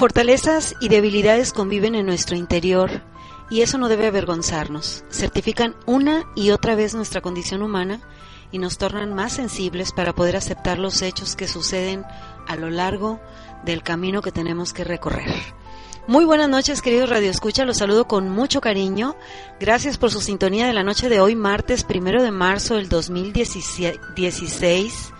Fortalezas 0.00 0.74
y 0.80 0.88
debilidades 0.88 1.52
conviven 1.52 1.94
en 1.94 2.06
nuestro 2.06 2.34
interior 2.34 3.02
y 3.50 3.60
eso 3.60 3.76
no 3.76 3.90
debe 3.90 4.06
avergonzarnos. 4.06 5.04
Certifican 5.10 5.76
una 5.84 6.24
y 6.34 6.52
otra 6.52 6.74
vez 6.74 6.94
nuestra 6.94 7.20
condición 7.20 7.60
humana 7.60 8.00
y 8.50 8.58
nos 8.58 8.78
tornan 8.78 9.12
más 9.12 9.34
sensibles 9.34 9.92
para 9.92 10.14
poder 10.14 10.36
aceptar 10.36 10.78
los 10.78 11.02
hechos 11.02 11.36
que 11.36 11.46
suceden 11.46 12.06
a 12.48 12.56
lo 12.56 12.70
largo 12.70 13.20
del 13.66 13.82
camino 13.82 14.22
que 14.22 14.32
tenemos 14.32 14.72
que 14.72 14.84
recorrer. 14.84 15.34
Muy 16.06 16.24
buenas 16.24 16.48
noches, 16.48 16.80
queridos 16.80 17.10
Radio 17.10 17.30
Escucha. 17.30 17.66
Los 17.66 17.76
saludo 17.76 18.08
con 18.08 18.30
mucho 18.30 18.62
cariño. 18.62 19.16
Gracias 19.60 19.98
por 19.98 20.10
su 20.10 20.22
sintonía 20.22 20.66
de 20.66 20.72
la 20.72 20.82
noche 20.82 21.10
de 21.10 21.20
hoy, 21.20 21.36
martes 21.36 21.84
primero 21.84 22.22
de 22.22 22.30
marzo 22.30 22.76
del 22.76 22.88
2016. 22.88 25.12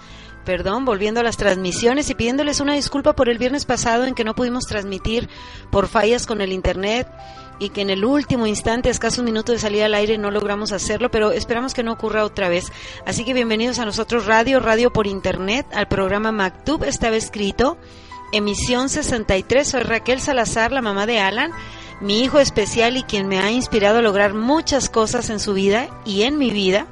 Perdón, 0.45 0.85
volviendo 0.85 1.21
a 1.21 1.23
las 1.23 1.37
transmisiones 1.37 2.09
y 2.09 2.15
pidiéndoles 2.15 2.61
una 2.61 2.75
disculpa 2.75 3.15
por 3.15 3.29
el 3.29 3.39
viernes 3.39 3.67
pasado 3.67 4.05
en 4.05 4.15
que 4.15 4.25
no 4.25 4.35
pudimos 4.35 4.65
transmitir 4.65 5.29
por 5.71 5.87
fallas 5.87 6.27
con 6.27 6.41
el 6.41 6.53
internet 6.53 7.07
y 7.59 7.69
que 7.69 7.83
en 7.83 7.91
el 7.91 8.07
último 8.07 8.47
instante, 8.47 8.89
escaso 8.89 9.21
un 9.21 9.27
minuto 9.27 9.53
de 9.53 9.59
salida 9.59 9.85
al 9.85 9.95
aire, 9.95 10.17
no 10.17 10.31
logramos 10.31 10.73
hacerlo, 10.73 11.11
pero 11.11 11.31
esperamos 11.31 11.75
que 11.75 11.83
no 11.83 11.93
ocurra 11.93 12.25
otra 12.25 12.49
vez. 12.49 12.73
Así 13.05 13.23
que 13.25 13.35
bienvenidos 13.35 13.79
a 13.79 13.85
nosotros 13.85 14.25
Radio, 14.25 14.61
Radio 14.61 14.91
por 14.93 15.07
Internet, 15.07 15.67
al 15.75 15.87
programa 15.87 16.33
MacTube, 16.33 16.89
estaba 16.89 17.17
escrito, 17.17 17.77
emisión 18.33 18.89
63. 18.89 19.69
Soy 19.69 19.83
Raquel 19.83 20.21
Salazar, 20.21 20.73
la 20.73 20.81
mamá 20.81 21.05
de 21.05 21.21
Alan, 21.21 21.53
mi 22.01 22.23
hijo 22.23 22.41
especial 22.41 22.97
y 22.97 23.03
quien 23.03 23.29
me 23.29 23.39
ha 23.39 23.51
inspirado 23.51 23.99
a 23.99 24.03
lograr 24.03 24.33
muchas 24.33 24.89
cosas 24.89 25.29
en 25.29 25.39
su 25.39 25.53
vida 25.53 25.91
y 26.07 26.23
en 26.23 26.39
mi 26.39 26.51
vida 26.51 26.87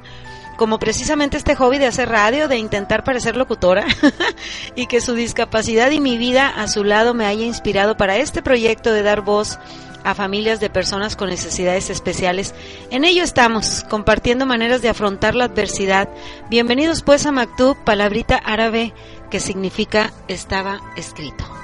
como 0.59 0.77
precisamente 0.77 1.37
este 1.37 1.55
hobby 1.55 1.77
de 1.77 1.87
hacer 1.87 2.09
radio, 2.09 2.49
de 2.49 2.57
intentar 2.57 3.05
parecer 3.05 3.37
locutora, 3.37 3.85
y 4.75 4.87
que 4.87 4.99
su 4.99 5.13
discapacidad 5.13 5.89
y 5.89 6.01
mi 6.01 6.17
vida 6.17 6.49
a 6.49 6.67
su 6.67 6.83
lado 6.83 7.13
me 7.13 7.25
haya 7.25 7.45
inspirado 7.45 7.95
para 7.95 8.17
este 8.17 8.41
proyecto 8.41 8.91
de 8.91 9.01
dar 9.01 9.21
voz 9.21 9.57
a 10.03 10.13
familias 10.15 10.59
de 10.59 10.69
personas 10.69 11.15
con 11.15 11.29
necesidades 11.29 11.89
especiales. 11.89 12.53
En 12.91 13.05
ello 13.05 13.23
estamos, 13.23 13.85
compartiendo 13.89 14.45
maneras 14.45 14.81
de 14.81 14.89
afrontar 14.89 15.33
la 15.33 15.45
adversidad. 15.45 16.09
Bienvenidos 16.49 17.03
pues 17.03 17.25
a 17.25 17.31
Maktub, 17.31 17.77
palabrita 17.85 18.35
árabe 18.35 18.93
que 19.31 19.39
significa 19.39 20.11
estaba 20.27 20.81
escrito. 20.97 21.58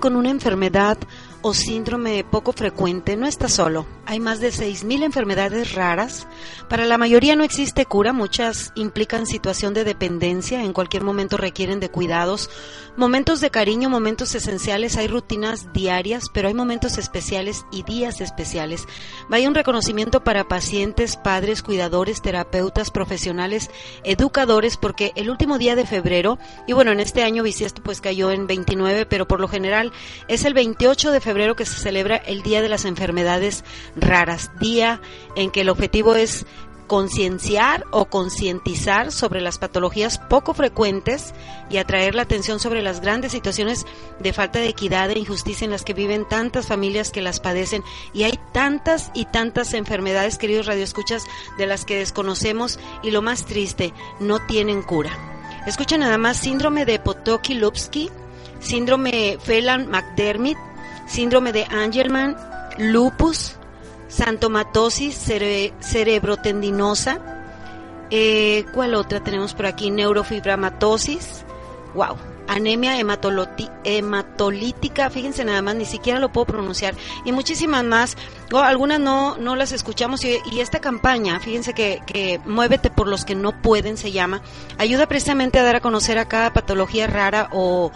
Con 0.00 0.16
una 0.16 0.30
enfermedad 0.30 0.98
o 1.42 1.54
síndrome 1.54 2.24
poco 2.24 2.52
frecuente, 2.52 3.16
no 3.16 3.26
estás 3.26 3.52
solo. 3.52 3.86
Hay 4.06 4.20
más 4.20 4.40
de 4.40 4.48
6.000 4.48 5.04
enfermedades 5.04 5.74
raras. 5.74 6.26
Para 6.68 6.84
la 6.84 6.98
mayoría 6.98 7.36
no 7.36 7.44
existe 7.44 7.86
cura, 7.86 8.12
muchas 8.12 8.72
implican 8.74 9.26
situación 9.26 9.72
de 9.72 9.84
dependencia, 9.84 10.64
en 10.64 10.72
cualquier 10.72 11.04
momento 11.04 11.36
requieren 11.36 11.80
de 11.80 11.90
cuidados, 11.90 12.50
momentos 12.96 13.40
de 13.40 13.50
cariño, 13.50 13.88
momentos 13.88 14.34
esenciales, 14.34 14.96
hay 14.96 15.08
rutinas 15.08 15.72
diarias, 15.72 16.28
pero 16.32 16.48
hay 16.48 16.54
momentos 16.54 16.98
especiales 16.98 17.64
y 17.72 17.82
días 17.82 18.20
especiales. 18.20 18.86
Vaya 19.28 19.48
un 19.48 19.54
reconocimiento 19.54 20.22
para 20.24 20.48
pacientes, 20.48 21.16
padres, 21.16 21.62
cuidadores, 21.62 22.22
terapeutas, 22.22 22.90
profesionales, 22.90 23.70
educadores, 24.04 24.76
porque 24.76 25.12
el 25.16 25.30
último 25.30 25.58
día 25.58 25.76
de 25.76 25.86
febrero, 25.86 26.38
y 26.66 26.72
bueno, 26.72 26.92
en 26.92 27.00
este 27.00 27.22
año 27.22 27.42
bisiesto 27.42 27.82
pues 27.82 28.00
cayó 28.00 28.30
en 28.30 28.46
29, 28.46 29.06
pero 29.06 29.26
por 29.26 29.40
lo 29.40 29.48
general 29.48 29.92
es 30.28 30.44
el 30.44 30.54
28 30.54 31.10
de 31.10 31.20
febrero 31.20 31.56
que 31.56 31.66
se 31.66 31.80
celebra 31.80 32.16
el 32.16 32.42
Día 32.42 32.62
de 32.62 32.68
las 32.68 32.84
Enfermedades 32.84 33.64
Raras, 33.96 34.50
día 34.58 35.00
en 35.36 35.50
que 35.50 35.62
el 35.62 35.68
objetivo 35.68 36.14
es 36.14 36.46
concienciar 36.90 37.84
o 37.92 38.06
concientizar 38.06 39.12
sobre 39.12 39.40
las 39.40 39.58
patologías 39.58 40.18
poco 40.18 40.54
frecuentes 40.54 41.34
y 41.70 41.76
atraer 41.76 42.16
la 42.16 42.22
atención 42.22 42.58
sobre 42.58 42.82
las 42.82 43.00
grandes 43.00 43.30
situaciones 43.30 43.86
de 44.18 44.32
falta 44.32 44.58
de 44.58 44.70
equidad 44.70 45.08
e 45.08 45.20
injusticia 45.20 45.64
en 45.64 45.70
las 45.70 45.84
que 45.84 45.94
viven 45.94 46.26
tantas 46.28 46.66
familias 46.66 47.12
que 47.12 47.22
las 47.22 47.38
padecen 47.38 47.84
y 48.12 48.24
hay 48.24 48.40
tantas 48.52 49.12
y 49.14 49.26
tantas 49.26 49.72
enfermedades, 49.74 50.36
queridos 50.36 50.66
radioescuchas, 50.66 51.22
de 51.58 51.68
las 51.68 51.84
que 51.84 51.96
desconocemos 51.96 52.80
y 53.04 53.12
lo 53.12 53.22
más 53.22 53.46
triste, 53.46 53.94
no 54.18 54.44
tienen 54.48 54.82
cura. 54.82 55.12
Escucha 55.68 55.96
nada 55.96 56.18
más 56.18 56.38
síndrome 56.38 56.86
de 56.86 57.00
Potocki-Lupski, 57.00 58.10
síndrome 58.58 59.38
Phelan-McDermott, 59.44 60.58
síndrome 61.06 61.52
de 61.52 61.66
Angelman, 61.70 62.36
lupus, 62.78 63.59
santomatosis 64.10 65.16
cerebrotendinosa. 65.80 67.20
Eh, 68.10 68.66
¿Cuál 68.74 68.94
otra 68.94 69.20
tenemos 69.20 69.54
por 69.54 69.66
aquí? 69.66 69.90
Neurofibromatosis. 69.90 71.44
Wow. 71.94 72.16
Anemia 72.48 72.98
hematolítica, 73.84 75.08
fíjense 75.08 75.44
nada 75.44 75.62
más, 75.62 75.76
ni 75.76 75.84
siquiera 75.84 76.18
lo 76.18 76.32
puedo 76.32 76.46
pronunciar. 76.46 76.96
Y 77.24 77.30
muchísimas 77.30 77.84
más. 77.84 78.16
algunas 78.52 78.98
no, 78.98 79.36
no 79.36 79.54
las 79.54 79.70
escuchamos. 79.70 80.24
Y, 80.24 80.40
esta 80.58 80.80
campaña, 80.80 81.38
fíjense 81.38 81.74
que, 81.74 82.02
que 82.06 82.40
Muévete 82.44 82.90
por 82.90 83.06
los 83.06 83.24
que 83.24 83.36
no 83.36 83.62
pueden, 83.62 83.96
se 83.96 84.10
llama, 84.10 84.42
ayuda 84.78 85.06
precisamente 85.06 85.60
a 85.60 85.62
dar 85.62 85.76
a 85.76 85.80
conocer 85.80 86.18
a 86.18 86.24
cada 86.26 86.52
patología 86.52 87.06
rara 87.06 87.48
o 87.52 87.92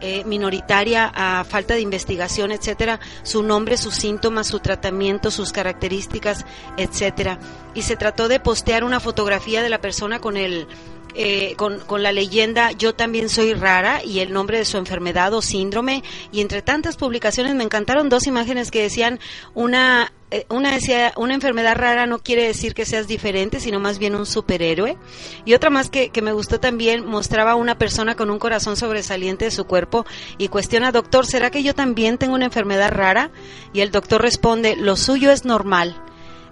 eh, 0.00 0.24
minoritaria 0.24 1.10
a 1.14 1.44
falta 1.44 1.74
de 1.74 1.80
investigación, 1.80 2.52
etcétera, 2.52 3.00
su 3.22 3.42
nombre, 3.42 3.76
sus 3.76 3.94
síntomas, 3.94 4.46
su 4.46 4.60
tratamiento, 4.60 5.30
sus 5.30 5.52
características, 5.52 6.44
etcétera. 6.76 7.38
Y 7.74 7.82
se 7.82 7.96
trató 7.96 8.28
de 8.28 8.40
postear 8.40 8.84
una 8.84 9.00
fotografía 9.00 9.62
de 9.62 9.68
la 9.68 9.80
persona 9.80 10.20
con 10.20 10.36
el 10.36 10.66
eh, 11.14 11.54
con, 11.56 11.80
con, 11.80 12.02
la 12.02 12.12
leyenda 12.12 12.70
Yo 12.72 12.94
también 12.94 13.28
soy 13.28 13.54
rara 13.54 14.04
y 14.04 14.20
el 14.20 14.32
nombre 14.32 14.58
de 14.58 14.64
su 14.64 14.76
enfermedad 14.76 15.34
o 15.34 15.42
síndrome. 15.42 16.04
Y 16.30 16.42
entre 16.42 16.62
tantas 16.62 16.96
publicaciones 16.96 17.54
me 17.54 17.64
encantaron 17.64 18.08
dos 18.08 18.26
imágenes 18.26 18.70
que 18.70 18.82
decían 18.82 19.18
una 19.54 20.12
una 20.48 20.72
decía, 20.74 21.12
una 21.16 21.34
enfermedad 21.34 21.76
rara 21.76 22.06
no 22.06 22.18
quiere 22.18 22.46
decir 22.46 22.74
que 22.74 22.84
seas 22.84 23.08
diferente, 23.08 23.60
sino 23.60 23.80
más 23.80 23.98
bien 23.98 24.14
un 24.14 24.26
superhéroe. 24.26 24.96
Y 25.44 25.54
otra 25.54 25.70
más 25.70 25.90
que, 25.90 26.10
que 26.10 26.22
me 26.22 26.32
gustó 26.32 26.60
también, 26.60 27.06
mostraba 27.06 27.52
a 27.52 27.56
una 27.56 27.78
persona 27.78 28.14
con 28.14 28.30
un 28.30 28.38
corazón 28.38 28.76
sobresaliente 28.76 29.46
de 29.46 29.50
su 29.50 29.64
cuerpo 29.64 30.04
y 30.36 30.48
cuestiona, 30.48 30.92
doctor, 30.92 31.26
¿será 31.26 31.50
que 31.50 31.62
yo 31.62 31.74
también 31.74 32.18
tengo 32.18 32.34
una 32.34 32.46
enfermedad 32.46 32.90
rara? 32.90 33.30
Y 33.72 33.80
el 33.80 33.90
doctor 33.90 34.22
responde, 34.22 34.76
lo 34.76 34.96
suyo 34.96 35.30
es 35.30 35.44
normal. 35.44 36.02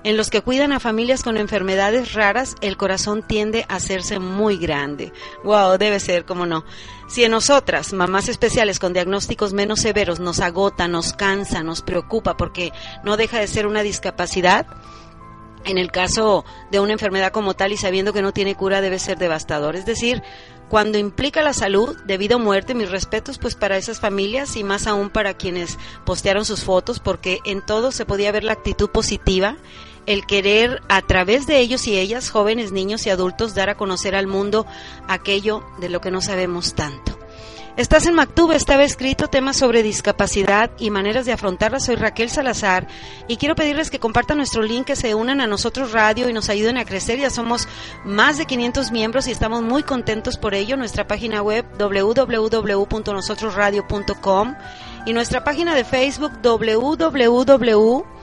En 0.07 0.17
los 0.17 0.31
que 0.31 0.41
cuidan 0.41 0.71
a 0.71 0.79
familias 0.79 1.25
con 1.25 1.37
enfermedades 1.37 2.13
raras, 2.13 2.55
el 2.61 2.77
corazón 2.77 3.25
tiende 3.27 3.67
a 3.69 3.75
hacerse 3.75 4.21
muy 4.21 4.57
grande. 4.57 5.13
Wow, 5.43 5.79
debe 5.79 5.99
ser, 5.99 6.25
cómo 6.25 6.47
no. 6.47 6.65
Si 7.09 7.25
en 7.25 7.33
nosotras, 7.33 7.93
mamás 7.93 8.29
especiales 8.29 8.79
con 8.79 8.93
diagnósticos 8.93 9.53
menos 9.53 9.81
severos, 9.81 10.21
nos 10.21 10.39
agota, 10.39 10.87
nos 10.87 11.13
cansa, 11.13 11.65
nos 11.65 11.83
preocupa 11.83 12.37
porque 12.37 12.71
no 13.03 13.17
deja 13.17 13.41
de 13.41 13.49
ser 13.49 13.67
una 13.67 13.83
discapacidad, 13.83 14.69
en 15.65 15.77
el 15.77 15.91
caso 15.91 16.45
de 16.71 16.79
una 16.79 16.93
enfermedad 16.93 17.33
como 17.33 17.55
tal 17.55 17.73
y 17.73 17.77
sabiendo 17.77 18.13
que 18.13 18.23
no 18.23 18.33
tiene 18.33 18.55
cura 18.55 18.81
debe 18.81 19.01
ser 19.01 19.19
devastador. 19.19 19.75
Es 19.75 19.87
decir, 19.87 20.23
cuando 20.69 20.99
implica 20.99 21.43
la 21.43 21.53
salud 21.53 21.97
debido 22.05 22.37
a 22.37 22.41
muerte, 22.41 22.77
mis 22.77 22.93
respetos 22.93 23.39
pues 23.39 23.57
para 23.57 23.77
esas 23.77 23.99
familias 23.99 24.55
y 24.55 24.63
más 24.63 24.87
aún 24.87 25.11
para 25.11 25.35
quienes 25.35 25.81
postearon 26.05 26.45
sus 26.45 26.63
fotos 26.63 27.01
porque 27.01 27.41
en 27.45 27.61
todo 27.61 27.91
se 27.91 28.07
podía 28.07 28.31
ver 28.31 28.45
la 28.45 28.53
actitud 28.53 28.89
positiva 28.91 29.57
el 30.07 30.27
querer 30.27 30.83
a 30.89 31.03
través 31.03 31.47
de 31.47 31.59
ellos 31.59 31.87
y 31.87 31.99
ellas, 31.99 32.31
jóvenes, 32.31 32.73
niños 32.73 33.07
y 33.07 33.11
adultos, 33.11 33.55
dar 33.55 33.71
a 33.71 33.77
conocer 33.77 34.15
al 34.15 34.27
mundo 34.27 34.67
aquello 35.09 35.65
de 35.79 35.89
lo 35.89 36.01
que 36.01 36.11
no 36.11 36.21
sabemos 36.21 36.75
tanto. 36.75 37.17
Estás 37.77 38.07
en 38.07 38.15
Mactube, 38.15 38.57
estaba 38.57 38.85
escrito 38.85 39.29
temas 39.29 39.59
sobre 39.59 39.83
discapacidad 39.83 40.71
y 40.79 40.89
maneras 40.89 41.27
de 41.27 41.33
afrontarla. 41.33 41.79
Soy 41.79 41.97
Raquel 41.97 42.31
Salazar 42.31 42.87
y 43.29 43.37
quiero 43.37 43.55
pedirles 43.55 43.91
que 43.91 43.99
compartan 43.99 44.39
nuestro 44.39 44.63
link, 44.63 44.87
que 44.87 44.97
se 44.97 45.15
unan 45.15 45.43
a 45.43 45.47
nosotros 45.47 45.93
radio 45.93 46.31
y 46.31 46.33
nos 46.33 46.49
ayuden 46.49 46.79
a 46.79 46.87
crecer. 46.87 47.19
Ya 47.19 47.29
somos 47.29 47.69
más 48.03 48.39
de 48.39 48.47
500 48.47 48.93
miembros 48.93 49.29
y 49.29 49.31
estamos 49.31 49.63
muy 49.63 49.83
contentos 49.83 50.39
por 50.39 50.55
ello. 50.55 50.79
Nuestra 50.79 51.07
página 51.07 51.43
web 51.43 51.67
www.nosotrosradio.com 51.79 54.55
y 55.05 55.13
nuestra 55.13 55.45
página 55.45 55.75
de 55.75 55.85
Facebook 55.85 56.33
www 56.43 58.16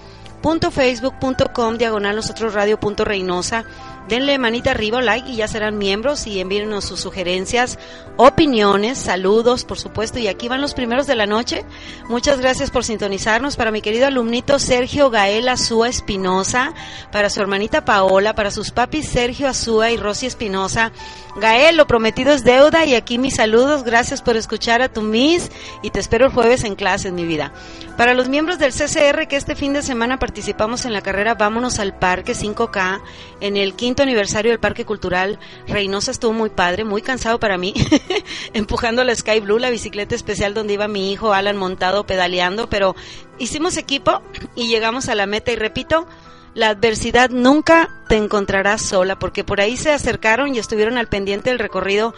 facebook.com 0.71 1.77
diagonal 1.77 2.17
nosotros 2.17 2.53
radio 2.53 2.77
punto 2.77 3.05
Reynosa. 3.05 3.63
Denle 4.07 4.37
manita 4.37 4.71
arriba, 4.71 5.01
like 5.01 5.29
y 5.29 5.37
ya 5.37 5.47
serán 5.47 5.77
miembros 5.77 6.27
y 6.27 6.39
envíenos 6.39 6.83
sus 6.83 6.99
sugerencias, 6.99 7.79
opiniones, 8.17 8.97
saludos, 8.97 9.63
por 9.63 9.79
supuesto. 9.79 10.19
Y 10.19 10.27
aquí 10.27 10.49
van 10.49 10.61
los 10.61 10.73
primeros 10.73 11.07
de 11.07 11.15
la 11.15 11.25
noche. 11.25 11.63
Muchas 12.09 12.39
gracias 12.39 12.69
por 12.69 12.83
sintonizarnos. 12.83 13.55
Para 13.55 13.71
mi 13.71 13.81
querido 13.81 14.05
alumnito 14.05 14.59
Sergio 14.59 15.09
Gael 15.09 15.47
Azúa 15.47 15.87
Espinosa, 15.87 16.73
para 17.11 17.29
su 17.29 17.39
hermanita 17.39 17.85
Paola, 17.85 18.35
para 18.35 18.51
sus 18.51 18.71
papis 18.71 19.07
Sergio 19.07 19.47
Azúa 19.47 19.91
y 19.91 19.97
Rosy 19.97 20.25
Espinosa. 20.25 20.91
Gael, 21.35 21.77
lo 21.77 21.87
prometido 21.87 22.31
es 22.31 22.43
deuda 22.43 22.85
y 22.85 22.95
aquí 22.95 23.17
mis 23.17 23.35
saludos. 23.35 23.83
Gracias 23.83 24.21
por 24.21 24.37
escuchar 24.37 24.81
a 24.81 24.89
tu 24.89 25.01
Miss 25.01 25.49
y 25.81 25.89
te 25.89 25.99
espero 25.99 26.25
el 26.25 26.31
jueves 26.31 26.63
en 26.63 26.75
clases, 26.75 27.11
mi 27.11 27.25
vida. 27.25 27.53
Para 27.97 28.13
los 28.13 28.27
miembros 28.27 28.59
del 28.59 28.73
CCR 28.73 29.27
que 29.27 29.35
este 29.35 29.55
fin 29.55 29.73
de 29.73 29.81
semana 29.81 30.19
participamos 30.19 30.85
en 30.85 30.93
la 30.93 31.01
carrera 31.01 31.35
Vámonos 31.35 31.79
al 31.79 31.97
Parque 31.97 32.33
5K 32.33 33.01
en 33.39 33.57
el 33.57 33.75
aniversario 34.01 34.51
del 34.51 34.59
Parque 34.59 34.85
Cultural 34.85 35.39
Reynosa 35.67 36.11
estuvo 36.11 36.33
muy 36.33 36.49
padre, 36.49 36.83
muy 36.83 37.01
cansado 37.01 37.39
para 37.39 37.57
mí, 37.57 37.73
empujando 38.53 39.03
la 39.03 39.15
Sky 39.15 39.39
Blue, 39.39 39.59
la 39.59 39.69
bicicleta 39.69 40.15
especial 40.15 40.53
donde 40.53 40.73
iba 40.73 40.87
mi 40.87 41.11
hijo 41.11 41.33
Alan 41.33 41.57
montado 41.57 42.05
pedaleando, 42.05 42.69
pero 42.69 42.95
hicimos 43.37 43.77
equipo 43.77 44.21
y 44.55 44.67
llegamos 44.67 45.09
a 45.09 45.15
la 45.15 45.27
meta. 45.27 45.51
Y 45.51 45.55
repito, 45.55 46.07
la 46.55 46.69
adversidad 46.69 47.29
nunca 47.29 47.89
te 48.07 48.17
encontrarás 48.17 48.81
sola, 48.81 49.19
porque 49.19 49.43
por 49.43 49.61
ahí 49.61 49.77
se 49.77 49.91
acercaron 49.91 50.55
y 50.55 50.59
estuvieron 50.59 50.97
al 50.97 51.07
pendiente 51.07 51.49
del 51.49 51.59
recorrido 51.59 52.15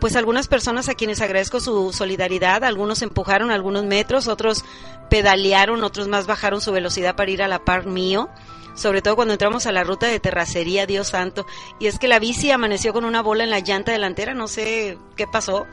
pues 0.00 0.14
algunas 0.14 0.46
personas 0.46 0.88
a 0.88 0.94
quienes 0.94 1.22
agradezco 1.22 1.58
su 1.58 1.92
solidaridad, 1.92 2.64
algunos 2.64 3.00
empujaron 3.00 3.50
algunos 3.50 3.84
metros, 3.84 4.28
otros 4.28 4.62
pedalearon, 5.08 5.82
otros 5.84 6.06
más 6.08 6.26
bajaron 6.26 6.60
su 6.60 6.70
velocidad 6.70 7.16
para 7.16 7.30
ir 7.30 7.42
a 7.42 7.48
la 7.48 7.64
par 7.64 7.86
mío 7.86 8.28
sobre 8.76 9.02
todo 9.02 9.16
cuando 9.16 9.34
entramos 9.34 9.66
a 9.66 9.72
la 9.72 9.82
ruta 9.82 10.06
de 10.06 10.20
terracería, 10.20 10.86
Dios 10.86 11.08
santo, 11.08 11.46
y 11.80 11.86
es 11.86 11.98
que 11.98 12.06
la 12.06 12.20
bici 12.20 12.52
amaneció 12.52 12.92
con 12.92 13.04
una 13.04 13.22
bola 13.22 13.42
en 13.42 13.50
la 13.50 13.58
llanta 13.58 13.90
delantera, 13.90 14.34
no 14.34 14.46
sé 14.46 14.98
qué 15.16 15.26
pasó, 15.26 15.66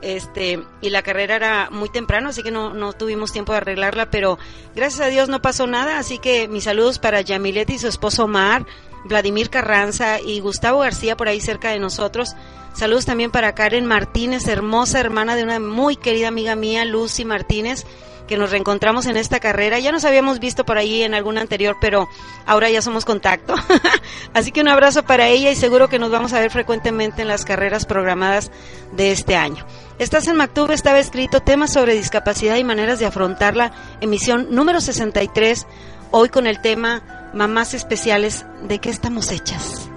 este, 0.00 0.62
y 0.80 0.90
la 0.90 1.02
carrera 1.02 1.36
era 1.36 1.70
muy 1.70 1.88
temprano, 1.88 2.30
así 2.30 2.42
que 2.42 2.50
no, 2.50 2.72
no 2.72 2.92
tuvimos 2.92 3.32
tiempo 3.32 3.52
de 3.52 3.58
arreglarla, 3.58 4.10
pero 4.10 4.38
gracias 4.74 5.06
a 5.06 5.10
Dios 5.10 5.28
no 5.28 5.42
pasó 5.42 5.66
nada, 5.66 5.98
así 5.98 6.18
que 6.18 6.48
mis 6.48 6.64
saludos 6.64 6.98
para 6.98 7.20
Yamilet 7.20 7.70
y 7.70 7.78
su 7.78 7.88
esposo 7.88 8.24
Omar, 8.24 8.66
Vladimir 9.04 9.50
Carranza 9.50 10.20
y 10.20 10.40
Gustavo 10.40 10.80
García 10.80 11.16
por 11.16 11.28
ahí 11.28 11.40
cerca 11.40 11.70
de 11.70 11.78
nosotros. 11.78 12.34
Saludos 12.74 13.06
también 13.06 13.30
para 13.30 13.54
Karen 13.54 13.86
Martínez, 13.86 14.46
hermosa 14.46 15.00
hermana 15.00 15.34
de 15.34 15.42
una 15.42 15.58
muy 15.58 15.96
querida 15.96 16.28
amiga 16.28 16.54
mía, 16.54 16.84
Lucy 16.84 17.24
Martínez 17.24 17.84
que 18.28 18.36
nos 18.36 18.52
reencontramos 18.52 19.06
en 19.06 19.16
esta 19.16 19.40
carrera. 19.40 19.80
Ya 19.80 19.90
nos 19.90 20.04
habíamos 20.04 20.38
visto 20.38 20.64
por 20.64 20.78
ahí 20.78 21.02
en 21.02 21.14
alguna 21.14 21.40
anterior, 21.40 21.76
pero 21.80 22.08
ahora 22.46 22.70
ya 22.70 22.80
somos 22.80 23.04
contacto. 23.04 23.54
Así 24.34 24.52
que 24.52 24.60
un 24.60 24.68
abrazo 24.68 25.02
para 25.02 25.26
ella 25.26 25.50
y 25.50 25.56
seguro 25.56 25.88
que 25.88 25.98
nos 25.98 26.12
vamos 26.12 26.32
a 26.32 26.38
ver 26.38 26.52
frecuentemente 26.52 27.22
en 27.22 27.28
las 27.28 27.44
carreras 27.44 27.86
programadas 27.86 28.52
de 28.92 29.10
este 29.10 29.34
año. 29.34 29.66
Estás 29.98 30.28
en 30.28 30.36
Mactube, 30.36 30.74
estaba 30.74 31.00
escrito 31.00 31.40
temas 31.40 31.72
sobre 31.72 31.94
discapacidad 31.94 32.56
y 32.56 32.62
maneras 32.62 33.00
de 33.00 33.06
afrontarla, 33.06 33.72
emisión 34.00 34.46
número 34.50 34.80
63, 34.80 35.66
hoy 36.12 36.28
con 36.28 36.46
el 36.46 36.60
tema 36.60 37.30
Mamás 37.34 37.74
Especiales, 37.74 38.46
¿de 38.62 38.78
qué 38.78 38.90
estamos 38.90 39.32
hechas? 39.32 39.87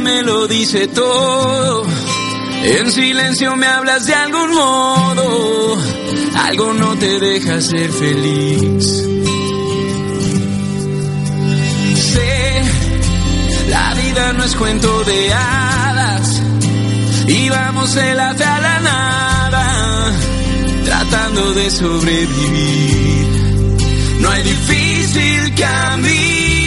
Me 0.00 0.22
lo 0.22 0.46
dice 0.46 0.88
todo. 0.88 1.84
En 2.62 2.90
silencio 2.90 3.56
me 3.56 3.66
hablas 3.66 4.06
de 4.06 4.14
algún 4.14 4.52
modo, 4.52 5.78
algo 6.48 6.74
no 6.74 6.96
te 6.96 7.20
deja 7.20 7.60
ser 7.60 7.90
feliz. 7.90 9.04
Sé, 12.12 12.62
la 13.68 13.94
vida 13.94 14.32
no 14.32 14.44
es 14.44 14.56
cuento 14.56 15.04
de 15.04 15.32
hadas 15.32 16.42
y 17.28 17.48
vamos 17.48 17.94
de 17.94 18.14
la 18.14 18.30
a 18.30 18.60
la 18.60 18.80
nada, 18.80 20.12
tratando 20.84 21.54
de 21.54 21.70
sobrevivir. 21.70 23.28
No 24.20 24.30
hay 24.30 24.42
difícil 24.42 25.54
camino 25.54 26.57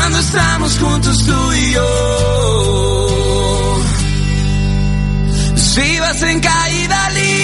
cuando 0.00 0.18
estamos 0.18 0.78
juntos 0.78 1.18
tú 1.26 1.52
y 1.52 1.72
yo. 1.72 1.86
Si 5.56 6.00
vas 6.00 6.22
en 6.22 6.40
caída 6.40 7.10
libre 7.10 7.39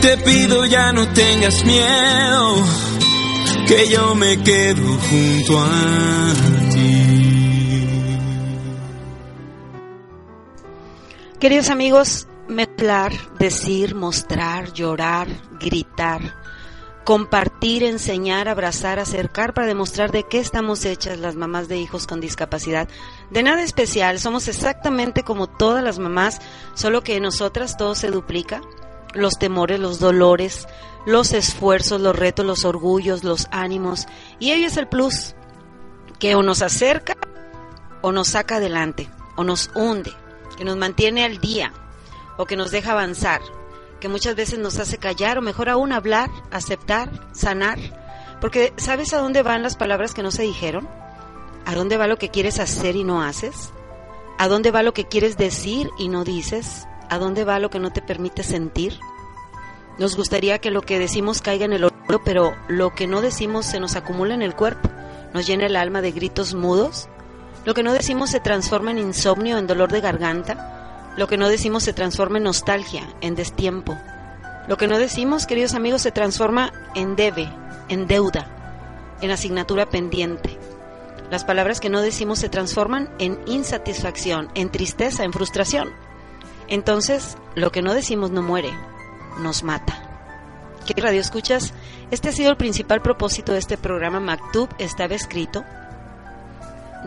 te 0.00 0.16
pido 0.18 0.64
ya 0.64 0.92
no 0.92 1.08
tengas 1.12 1.64
miedo, 1.64 2.54
que 3.66 3.88
yo 3.88 4.14
me 4.14 4.42
quedo 4.42 4.98
junto 4.98 5.60
a 5.60 6.32
ti. 6.72 7.20
Queridos 11.38 11.70
amigos, 11.70 12.26
mezclar, 12.48 13.12
decir, 13.38 13.94
mostrar, 13.94 14.72
llorar, 14.72 15.28
gritar, 15.58 16.34
compartir, 17.04 17.84
enseñar, 17.84 18.48
abrazar, 18.48 18.98
acercar 18.98 19.54
para 19.54 19.66
demostrar 19.66 20.12
de 20.12 20.24
qué 20.24 20.38
estamos 20.38 20.84
hechas 20.84 21.18
las 21.18 21.36
mamás 21.36 21.68
de 21.68 21.78
hijos 21.78 22.06
con 22.06 22.20
discapacidad. 22.20 22.88
De 23.30 23.42
nada 23.42 23.62
especial, 23.62 24.18
somos 24.18 24.48
exactamente 24.48 25.22
como 25.22 25.46
todas 25.46 25.82
las 25.82 25.98
mamás, 25.98 26.40
solo 26.74 27.02
que 27.02 27.16
en 27.16 27.22
nosotras 27.22 27.76
todo 27.76 27.94
se 27.94 28.10
duplica. 28.10 28.60
Los 29.14 29.38
temores, 29.38 29.80
los 29.80 29.98
dolores, 29.98 30.68
los 31.06 31.32
esfuerzos, 31.32 32.00
los 32.00 32.16
retos, 32.16 32.46
los 32.46 32.64
orgullos, 32.64 33.24
los 33.24 33.48
ánimos. 33.50 34.06
Y 34.38 34.52
ello 34.52 34.66
es 34.66 34.76
el 34.76 34.88
plus, 34.88 35.34
que 36.18 36.34
o 36.34 36.42
nos 36.42 36.62
acerca 36.62 37.16
o 38.02 38.12
nos 38.12 38.28
saca 38.28 38.56
adelante, 38.56 39.10
o 39.36 39.44
nos 39.44 39.70
hunde, 39.74 40.12
que 40.56 40.64
nos 40.64 40.76
mantiene 40.76 41.24
al 41.24 41.38
día, 41.38 41.72
o 42.36 42.46
que 42.46 42.56
nos 42.56 42.70
deja 42.70 42.92
avanzar, 42.92 43.40
que 44.00 44.08
muchas 44.08 44.34
veces 44.34 44.58
nos 44.58 44.78
hace 44.78 44.98
callar, 44.98 45.38
o 45.38 45.42
mejor 45.42 45.68
aún 45.68 45.92
hablar, 45.92 46.30
aceptar, 46.50 47.10
sanar. 47.32 47.78
Porque 48.40 48.72
¿sabes 48.76 49.12
a 49.12 49.18
dónde 49.18 49.42
van 49.42 49.62
las 49.62 49.76
palabras 49.76 50.14
que 50.14 50.22
no 50.22 50.30
se 50.30 50.42
dijeron? 50.42 50.88
¿A 51.66 51.74
dónde 51.74 51.98
va 51.98 52.06
lo 52.06 52.16
que 52.16 52.30
quieres 52.30 52.58
hacer 52.58 52.96
y 52.96 53.04
no 53.04 53.22
haces? 53.22 53.70
¿A 54.38 54.48
dónde 54.48 54.70
va 54.70 54.82
lo 54.82 54.94
que 54.94 55.06
quieres 55.06 55.36
decir 55.36 55.90
y 55.98 56.08
no 56.08 56.24
dices? 56.24 56.86
¿A 57.10 57.18
dónde 57.18 57.44
va 57.44 57.58
lo 57.58 57.70
que 57.70 57.80
no 57.80 57.90
te 57.90 58.02
permite 58.02 58.44
sentir? 58.44 58.98
Nos 59.98 60.16
gustaría 60.16 60.60
que 60.60 60.70
lo 60.70 60.80
que 60.80 61.00
decimos 61.00 61.42
caiga 61.42 61.64
en 61.64 61.72
el 61.72 61.84
oído, 61.84 62.22
pero 62.24 62.54
lo 62.68 62.94
que 62.94 63.08
no 63.08 63.20
decimos 63.20 63.66
se 63.66 63.80
nos 63.80 63.96
acumula 63.96 64.32
en 64.32 64.42
el 64.42 64.54
cuerpo, 64.54 64.88
nos 65.34 65.44
llena 65.44 65.66
el 65.66 65.74
alma 65.74 66.02
de 66.02 66.12
gritos 66.12 66.54
mudos. 66.54 67.08
Lo 67.64 67.74
que 67.74 67.82
no 67.82 67.92
decimos 67.92 68.30
se 68.30 68.38
transforma 68.38 68.92
en 68.92 68.98
insomnio, 68.98 69.58
en 69.58 69.66
dolor 69.66 69.90
de 69.90 70.00
garganta. 70.00 71.12
Lo 71.16 71.26
que 71.26 71.36
no 71.36 71.48
decimos 71.48 71.82
se 71.82 71.92
transforma 71.92 72.38
en 72.38 72.44
nostalgia, 72.44 73.12
en 73.20 73.34
destiempo. 73.34 73.98
Lo 74.68 74.76
que 74.76 74.86
no 74.86 74.96
decimos, 74.96 75.46
queridos 75.46 75.74
amigos, 75.74 76.02
se 76.02 76.12
transforma 76.12 76.72
en 76.94 77.16
debe, 77.16 77.52
en 77.88 78.06
deuda, 78.06 78.46
en 79.20 79.32
asignatura 79.32 79.90
pendiente. 79.90 80.56
Las 81.28 81.44
palabras 81.44 81.80
que 81.80 81.90
no 81.90 82.02
decimos 82.02 82.38
se 82.38 82.48
transforman 82.48 83.10
en 83.18 83.40
insatisfacción, 83.46 84.48
en 84.54 84.70
tristeza, 84.70 85.24
en 85.24 85.32
frustración. 85.32 85.90
Entonces, 86.70 87.36
lo 87.54 87.70
que 87.70 87.82
no 87.82 87.92
decimos 87.92 88.30
no 88.30 88.42
muere, 88.42 88.72
nos 89.38 89.62
mata. 89.62 90.06
¿Qué 90.86 91.00
radio 91.00 91.20
escuchas? 91.20 91.74
Este 92.10 92.30
ha 92.30 92.32
sido 92.32 92.50
el 92.50 92.56
principal 92.56 93.02
propósito 93.02 93.52
de 93.52 93.58
este 93.58 93.76
programa 93.76 94.18
Mactub 94.18 94.68
estaba 94.78 95.14
escrito 95.14 95.64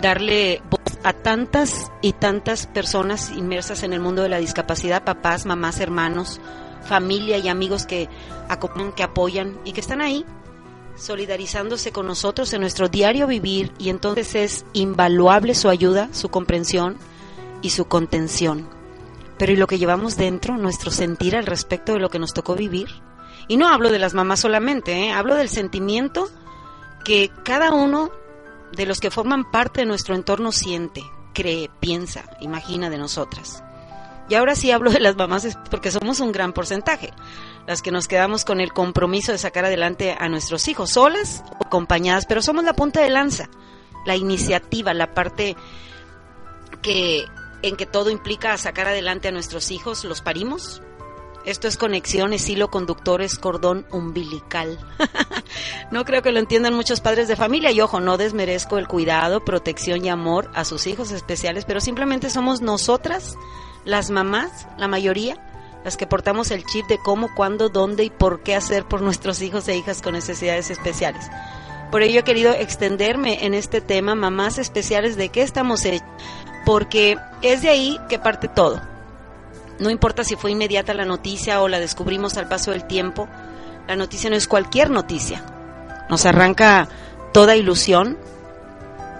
darle 0.01 0.61
voz 0.69 0.81
a 1.03 1.13
tantas 1.13 1.91
y 2.01 2.13
tantas 2.13 2.67
personas 2.67 3.31
inmersas 3.31 3.83
en 3.83 3.93
el 3.93 3.99
mundo 3.99 4.23
de 4.23 4.29
la 4.29 4.37
discapacidad, 4.37 5.03
papás, 5.03 5.45
mamás, 5.45 5.79
hermanos, 5.79 6.39
familia 6.85 7.37
y 7.37 7.47
amigos 7.47 7.85
que 7.85 8.09
acompañan, 8.49 8.93
que 8.93 9.03
apoyan 9.03 9.59
y 9.65 9.73
que 9.73 9.81
están 9.81 10.01
ahí 10.01 10.25
solidarizándose 10.95 11.91
con 11.91 12.05
nosotros 12.05 12.53
en 12.53 12.61
nuestro 12.61 12.87
diario 12.87 13.25
vivir 13.25 13.71
y 13.79 13.89
entonces 13.89 14.35
es 14.35 14.65
invaluable 14.73 15.55
su 15.55 15.69
ayuda, 15.69 16.09
su 16.11 16.29
comprensión 16.29 16.97
y 17.61 17.71
su 17.71 17.85
contención. 17.85 18.82
Pero 19.37 19.51
¿y 19.51 19.55
lo 19.55 19.67
que 19.67 19.77
llevamos 19.77 20.15
dentro, 20.15 20.57
nuestro 20.57 20.91
sentir 20.91 21.35
al 21.35 21.45
respecto 21.45 21.93
de 21.93 21.99
lo 21.99 22.09
que 22.09 22.19
nos 22.19 22.33
tocó 22.33 22.55
vivir? 22.55 22.89
Y 23.47 23.57
no 23.57 23.67
hablo 23.67 23.89
de 23.89 23.99
las 23.99 24.13
mamás 24.13 24.39
solamente, 24.41 24.93
¿eh? 24.93 25.11
hablo 25.11 25.35
del 25.35 25.49
sentimiento 25.49 26.29
que 27.03 27.31
cada 27.43 27.73
uno 27.73 28.11
de 28.71 28.85
los 28.85 28.99
que 28.99 29.11
forman 29.11 29.49
parte 29.51 29.81
de 29.81 29.85
nuestro 29.85 30.15
entorno 30.15 30.51
siente, 30.51 31.03
cree, 31.33 31.69
piensa, 31.79 32.23
imagina 32.39 32.89
de 32.89 32.97
nosotras. 32.97 33.63
Y 34.29 34.35
ahora 34.35 34.55
sí 34.55 34.71
hablo 34.71 34.89
de 34.91 35.01
las 35.01 35.15
mamás 35.15 35.57
porque 35.69 35.91
somos 35.91 36.19
un 36.19 36.31
gran 36.31 36.53
porcentaje, 36.53 37.11
las 37.67 37.81
que 37.81 37.91
nos 37.91 38.07
quedamos 38.07 38.45
con 38.45 38.61
el 38.61 38.71
compromiso 38.71 39.31
de 39.31 39.37
sacar 39.37 39.65
adelante 39.65 40.15
a 40.17 40.29
nuestros 40.29 40.67
hijos, 40.67 40.91
solas 40.91 41.43
o 41.59 41.65
acompañadas, 41.65 42.25
pero 42.25 42.41
somos 42.41 42.63
la 42.63 42.73
punta 42.73 43.01
de 43.01 43.09
lanza, 43.09 43.49
la 44.05 44.15
iniciativa, 44.15 44.93
la 44.93 45.13
parte 45.13 45.57
que 46.81 47.25
en 47.63 47.75
que 47.75 47.85
todo 47.85 48.11
implica 48.11 48.57
sacar 48.57 48.87
adelante 48.87 49.29
a 49.29 49.31
nuestros 49.31 49.71
hijos, 49.71 50.03
los 50.03 50.21
parimos. 50.21 50.81
Esto 51.45 51.67
es 51.67 51.75
conexiones, 51.75 52.47
hilo 52.47 52.69
conductores, 52.69 53.37
cordón 53.37 53.85
umbilical. 53.91 54.79
no 55.91 56.05
creo 56.05 56.21
que 56.21 56.31
lo 56.31 56.39
entiendan 56.39 56.73
muchos 56.73 57.01
padres 57.01 57.27
de 57.27 57.35
familia 57.35 57.71
y 57.71 57.81
ojo, 57.81 57.99
no 57.99 58.17
desmerezco 58.17 58.77
el 58.77 58.87
cuidado, 58.87 59.43
protección 59.43 60.05
y 60.05 60.09
amor 60.09 60.49
a 60.53 60.63
sus 60.63 60.87
hijos 60.87 61.11
especiales, 61.11 61.65
pero 61.65 61.81
simplemente 61.81 62.29
somos 62.29 62.61
nosotras 62.61 63.35
las 63.83 64.09
mamás, 64.09 64.67
la 64.77 64.87
mayoría, 64.87 65.35
las 65.83 65.97
que 65.97 66.07
portamos 66.07 66.51
el 66.51 66.65
chip 66.65 66.87
de 66.87 66.97
cómo, 66.97 67.33
cuándo, 67.35 67.67
dónde 67.69 68.05
y 68.05 68.09
por 68.09 68.41
qué 68.41 68.55
hacer 68.55 68.85
por 68.85 69.01
nuestros 69.01 69.41
hijos 69.41 69.67
e 69.67 69.75
hijas 69.75 70.01
con 70.01 70.13
necesidades 70.13 70.69
especiales. 70.69 71.29
Por 71.91 72.01
ello 72.01 72.21
he 72.21 72.23
querido 72.23 72.53
extenderme 72.53 73.45
en 73.45 73.53
este 73.53 73.79
tema, 73.79 74.15
mamás 74.15 74.57
especiales, 74.57 75.15
de 75.15 75.29
qué 75.29 75.43
estamos 75.43 75.85
hechos, 75.85 76.07
porque 76.65 77.17
es 77.41 77.61
de 77.61 77.69
ahí 77.69 77.99
que 78.09 78.19
parte 78.19 78.47
todo. 78.47 78.81
No 79.79 79.89
importa 79.89 80.23
si 80.23 80.35
fue 80.35 80.51
inmediata 80.51 80.93
la 80.93 81.05
noticia 81.05 81.61
o 81.61 81.67
la 81.67 81.79
descubrimos 81.79 82.37
al 82.37 82.47
paso 82.47 82.71
del 82.71 82.85
tiempo, 82.85 83.27
la 83.87 83.95
noticia 83.95 84.29
no 84.29 84.35
es 84.35 84.47
cualquier 84.47 84.89
noticia. 84.89 85.43
Nos 86.09 86.25
arranca 86.25 86.87
toda 87.33 87.55
ilusión, 87.55 88.17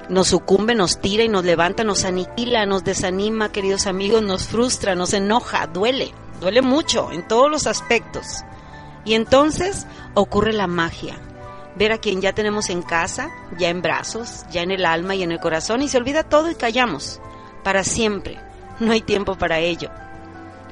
nos 0.09 0.27
sucumbe, 0.27 0.75
nos 0.75 1.01
tira 1.01 1.23
y 1.23 1.29
nos 1.29 1.43
levanta, 1.43 1.83
nos 1.83 2.05
aniquila, 2.05 2.65
nos 2.65 2.83
desanima, 2.83 3.51
queridos 3.51 3.87
amigos, 3.87 4.21
nos 4.21 4.45
frustra, 4.45 4.95
nos 4.95 5.13
enoja, 5.13 5.67
duele, 5.67 6.13
duele 6.39 6.61
mucho 6.61 7.11
en 7.11 7.27
todos 7.27 7.49
los 7.49 7.67
aspectos. 7.67 8.43
Y 9.05 9.15
entonces 9.15 9.85
ocurre 10.13 10.53
la 10.53 10.67
magia, 10.67 11.17
ver 11.75 11.91
a 11.91 11.97
quien 11.97 12.21
ya 12.21 12.33
tenemos 12.33 12.69
en 12.69 12.83
casa, 12.83 13.29
ya 13.57 13.69
en 13.69 13.81
brazos, 13.81 14.45
ya 14.51 14.61
en 14.61 14.71
el 14.71 14.85
alma 14.85 15.15
y 15.15 15.23
en 15.23 15.31
el 15.31 15.39
corazón, 15.39 15.81
y 15.81 15.89
se 15.89 15.97
olvida 15.97 16.23
todo 16.23 16.49
y 16.49 16.55
callamos, 16.55 17.19
para 17.63 17.83
siempre. 17.83 18.39
No 18.79 18.91
hay 18.91 19.01
tiempo 19.01 19.35
para 19.35 19.59
ello. 19.59 19.89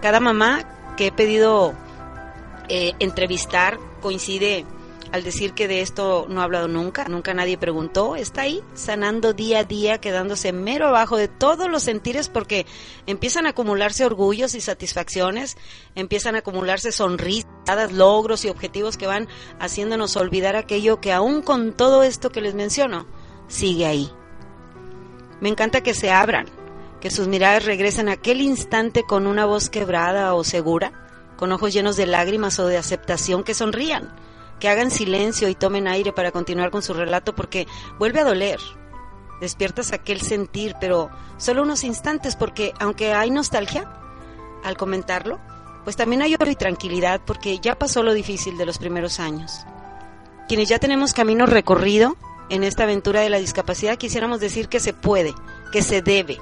Cada 0.02 0.20
mamá 0.20 0.94
que 0.98 1.08
he 1.08 1.12
pedido 1.12 1.74
eh, 2.70 2.94
entrevistar 3.00 3.80
coincide 4.02 4.66
al 5.12 5.24
decir 5.24 5.54
que 5.54 5.68
de 5.68 5.82
esto 5.82 6.26
no 6.30 6.42
ha 6.42 6.46
hablado 6.46 6.68
nunca, 6.68 7.06
nunca 7.06 7.34
nadie 7.34 7.58
preguntó, 7.58 8.16
está 8.16 8.42
ahí 8.44 8.64
sanando 8.74 9.34
día 9.34 9.60
a 9.60 9.64
día, 9.64 10.00
quedándose 10.00 10.54
mero 10.54 10.88
abajo 10.88 11.18
de 11.18 11.28
todos 11.28 11.70
los 11.70 11.84
sentires 11.84 12.30
porque 12.30 12.66
empiezan 13.08 13.46
a 13.46 13.50
acumularse 13.50 14.06
orgullos 14.06 14.56
y 14.56 14.62
satisfacciones, 14.62 15.58
empiezan 15.96 16.36
a 16.36 16.40
acumularse 16.40 16.92
sonrisas, 16.92 17.92
logros 17.92 18.46
y 18.46 18.50
objetivos 18.50 18.98
que 18.98 19.08
van 19.08 19.28
haciéndonos 19.60 20.16
olvidar 20.16 20.56
aquello 20.56 21.02
que 21.02 21.12
aún 21.12 21.42
con 21.42 21.74
todo 21.74 22.04
esto 22.04 22.32
que 22.32 22.42
les 22.42 22.56
menciono, 22.56 23.06
sigue 23.48 23.86
ahí. 23.86 24.10
Me 25.42 25.50
encanta 25.50 25.82
que 25.82 25.94
se 25.94 26.12
abran, 26.12 26.48
que 27.02 27.12
sus 27.12 27.28
miradas 27.28 27.66
regresen 27.66 28.08
a 28.08 28.14
aquel 28.14 28.40
instante 28.40 29.04
con 29.04 29.28
una 29.28 29.46
voz 29.46 29.70
quebrada 29.70 30.34
o 30.34 30.44
segura, 30.46 30.94
con 31.36 31.52
ojos 31.52 31.74
llenos 31.74 31.98
de 31.98 32.06
lágrimas 32.06 32.60
o 32.60 32.68
de 32.68 32.78
aceptación, 32.78 33.44
que 33.44 33.54
sonrían 33.54 34.14
que 34.62 34.70
hagan 34.70 34.92
silencio 34.92 35.50
y 35.50 35.56
tomen 35.56 35.90
aire 35.90 36.14
para 36.14 36.32
continuar 36.32 36.72
con 36.72 36.84
su 36.84 36.94
relato 36.94 37.36
porque 37.36 37.68
vuelve 37.98 38.22
a 38.22 38.24
doler. 38.24 38.60
Despiertas 39.42 39.92
aquel 39.92 40.22
sentir, 40.22 40.76
pero 40.80 41.10
solo 41.38 41.64
unos 41.64 41.84
instantes 41.84 42.38
porque 42.38 42.74
aunque 42.80 43.12
hay 43.12 43.32
nostalgia 43.32 43.92
al 44.64 44.78
comentarlo, 44.78 45.40
pues 45.84 45.96
también 45.96 46.22
hay 46.22 46.36
oro 46.36 46.50
y 46.50 46.56
tranquilidad 46.56 47.22
porque 47.26 47.58
ya 47.58 47.78
pasó 47.78 48.04
lo 48.04 48.14
difícil 48.14 48.58
de 48.58 48.68
los 48.68 48.78
primeros 48.78 49.20
años. 49.20 49.66
Quienes 50.48 50.70
ya 50.70 50.78
tenemos 50.78 51.14
camino 51.14 51.48
recorrido 51.48 52.16
en 52.50 52.64
esta 52.64 52.84
aventura 52.84 53.22
de 53.22 53.32
la 53.32 53.40
discapacidad, 53.40 53.98
quisiéramos 53.98 54.40
decir 54.40 54.70
que 54.70 54.80
se 54.80 54.94
puede, 54.94 55.34
que 55.72 55.82
se 55.82 56.04
debe, 56.04 56.38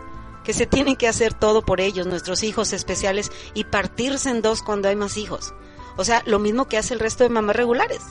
que 0.50 0.54
se 0.54 0.66
tiene 0.66 0.96
que 0.96 1.08
hacer 1.08 1.36
todo 1.36 1.62
por 1.62 1.80
ellos, 1.80 2.08
nuestros 2.08 2.42
hijos 2.42 2.74
especiales, 2.74 3.32
y 3.54 3.66
partirse 3.66 4.32
en 4.32 4.42
dos 4.42 4.64
cuando 4.64 4.90
hay 4.90 4.96
más 4.96 5.16
hijos. 5.16 5.54
O 5.96 6.04
sea, 6.04 6.24
lo 6.26 6.40
mismo 6.40 6.68
que 6.68 6.80
hace 6.80 6.96
el 6.96 7.00
resto 7.00 7.24
de 7.24 7.30
mamás 7.30 7.56
regulares. 7.56 8.02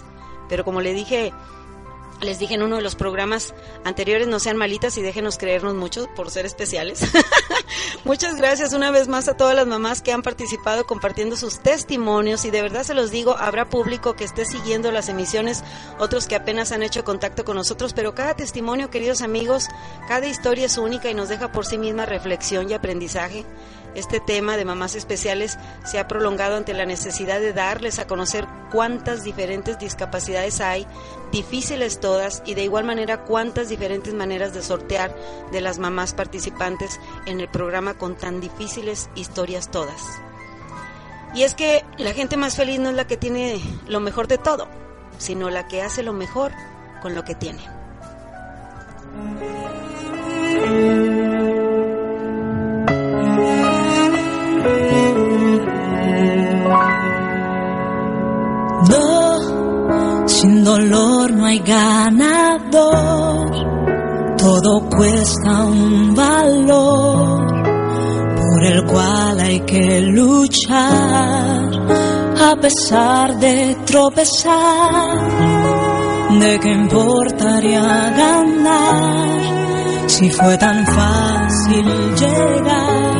Pero 0.48 0.64
como 0.64 0.80
le 0.80 0.94
dije, 0.94 1.32
les 2.20 2.38
dije 2.38 2.54
en 2.54 2.62
uno 2.62 2.76
de 2.76 2.82
los 2.82 2.94
programas 2.94 3.54
anteriores, 3.84 4.26
no 4.26 4.40
sean 4.40 4.56
malitas 4.56 4.98
y 4.98 5.02
déjenos 5.02 5.38
creernos 5.38 5.74
mucho 5.74 6.08
por 6.14 6.30
ser 6.30 6.46
especiales. 6.46 7.00
Muchas 8.04 8.36
gracias 8.36 8.72
una 8.72 8.90
vez 8.90 9.08
más 9.08 9.28
a 9.28 9.36
todas 9.36 9.54
las 9.54 9.66
mamás 9.66 10.02
que 10.02 10.12
han 10.12 10.22
participado 10.22 10.86
compartiendo 10.86 11.36
sus 11.36 11.60
testimonios 11.60 12.44
y 12.44 12.50
de 12.50 12.62
verdad 12.62 12.82
se 12.82 12.94
los 12.94 13.10
digo, 13.10 13.36
habrá 13.36 13.68
público 13.68 14.14
que 14.14 14.24
esté 14.24 14.44
siguiendo 14.44 14.90
las 14.90 15.08
emisiones, 15.08 15.62
otros 15.98 16.26
que 16.26 16.36
apenas 16.36 16.72
han 16.72 16.82
hecho 16.82 17.04
contacto 17.04 17.44
con 17.44 17.56
nosotros, 17.56 17.92
pero 17.92 18.14
cada 18.14 18.34
testimonio, 18.34 18.90
queridos 18.90 19.22
amigos, 19.22 19.68
cada 20.08 20.26
historia 20.26 20.66
es 20.66 20.78
única 20.78 21.10
y 21.10 21.14
nos 21.14 21.28
deja 21.28 21.52
por 21.52 21.66
sí 21.66 21.78
misma 21.78 22.06
reflexión 22.06 22.70
y 22.70 22.74
aprendizaje. 22.74 23.44
Este 23.98 24.20
tema 24.20 24.56
de 24.56 24.64
mamás 24.64 24.94
especiales 24.94 25.58
se 25.84 25.98
ha 25.98 26.06
prolongado 26.06 26.54
ante 26.54 26.72
la 26.72 26.86
necesidad 26.86 27.40
de 27.40 27.52
darles 27.52 27.98
a 27.98 28.06
conocer 28.06 28.46
cuántas 28.70 29.24
diferentes 29.24 29.76
discapacidades 29.80 30.60
hay, 30.60 30.86
difíciles 31.32 31.98
todas, 31.98 32.44
y 32.46 32.54
de 32.54 32.62
igual 32.62 32.84
manera 32.84 33.24
cuántas 33.24 33.68
diferentes 33.68 34.14
maneras 34.14 34.54
de 34.54 34.62
sortear 34.62 35.12
de 35.50 35.60
las 35.60 35.80
mamás 35.80 36.14
participantes 36.14 37.00
en 37.26 37.40
el 37.40 37.48
programa 37.48 37.94
con 37.94 38.14
tan 38.14 38.40
difíciles 38.40 39.10
historias 39.16 39.68
todas. 39.68 40.00
Y 41.34 41.42
es 41.42 41.56
que 41.56 41.84
la 41.96 42.12
gente 42.12 42.36
más 42.36 42.54
feliz 42.54 42.78
no 42.78 42.90
es 42.90 42.94
la 42.94 43.08
que 43.08 43.16
tiene 43.16 43.60
lo 43.88 43.98
mejor 43.98 44.28
de 44.28 44.38
todo, 44.38 44.68
sino 45.18 45.50
la 45.50 45.66
que 45.66 45.82
hace 45.82 46.04
lo 46.04 46.12
mejor 46.12 46.52
con 47.02 47.16
lo 47.16 47.24
que 47.24 47.34
tiene. 47.34 47.64
Sin 60.26 60.62
dolor 60.62 61.32
no 61.32 61.46
hay 61.46 61.58
ganador, 61.58 62.76
todo 64.36 64.88
cuesta 64.88 65.64
un 65.64 66.14
valor 66.14 67.46
por 68.36 68.64
el 68.64 68.84
cual 68.84 69.40
hay 69.40 69.60
que 69.60 70.00
luchar. 70.02 71.70
A 72.40 72.56
pesar 72.60 73.36
de 73.38 73.76
tropezar. 73.84 75.08
¿De 76.38 76.60
qué 76.60 76.70
importaría 76.70 78.10
ganar 78.16 79.40
si 80.06 80.30
fue 80.30 80.56
tan 80.56 80.86
fácil 80.86 81.84
llegar 82.14 83.17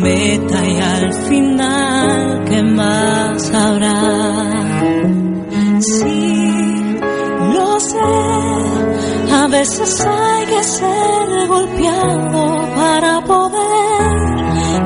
meta 0.00 0.64
y 0.66 0.80
al 0.80 1.12
final? 1.12 2.44
¿Qué 2.48 2.62
más 2.62 3.54
habrá? 3.54 4.50
Sí, 5.80 6.98
lo 7.54 7.80
sé, 7.80 7.98
a 9.32 9.46
veces 9.48 10.06
hay 10.06 10.46
que 10.46 10.62
ser 10.62 11.48
golpeado 11.48 12.68
para 12.76 13.20
poder 13.22 14.12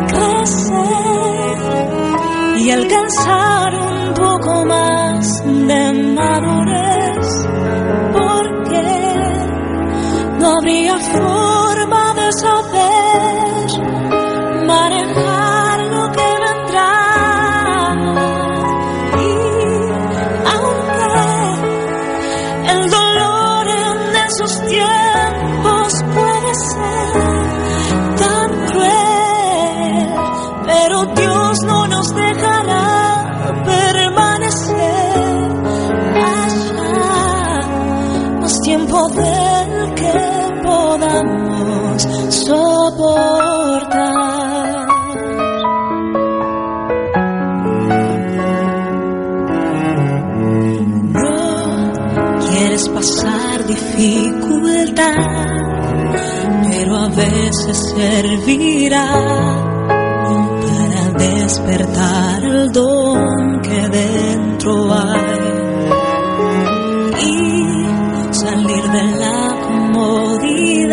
crecer 0.06 1.58
y 2.58 2.70
alcanzar 2.70 3.74
un 3.74 4.14
poco 4.14 4.64
más 4.66 5.44
de 5.44 5.92
madurez, 6.14 7.46
porque 8.12 8.82
no 10.38 10.58
habría 10.58 10.96
forma 10.98 11.63
servirá 57.96 59.08
para 60.62 61.02
despertar 61.18 62.44
el 62.44 62.72
don 62.72 63.60
que 63.62 63.88
dentro 63.88 64.92
hay 64.92 65.40
y 67.20 68.34
salir 68.34 68.84
de 68.96 69.04
la 69.24 69.40
comodidad 69.66 70.84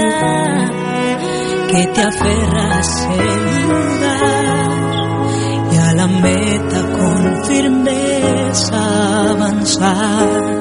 que 1.72 1.88
te 1.88 2.02
aferras 2.02 3.08
en 3.10 3.40
lugar 3.68 4.72
y 5.72 5.76
a 5.78 5.94
la 5.94 6.08
meta 6.08 6.82
con 6.98 7.46
firmeza 7.46 8.80
avanzar. 9.32 10.61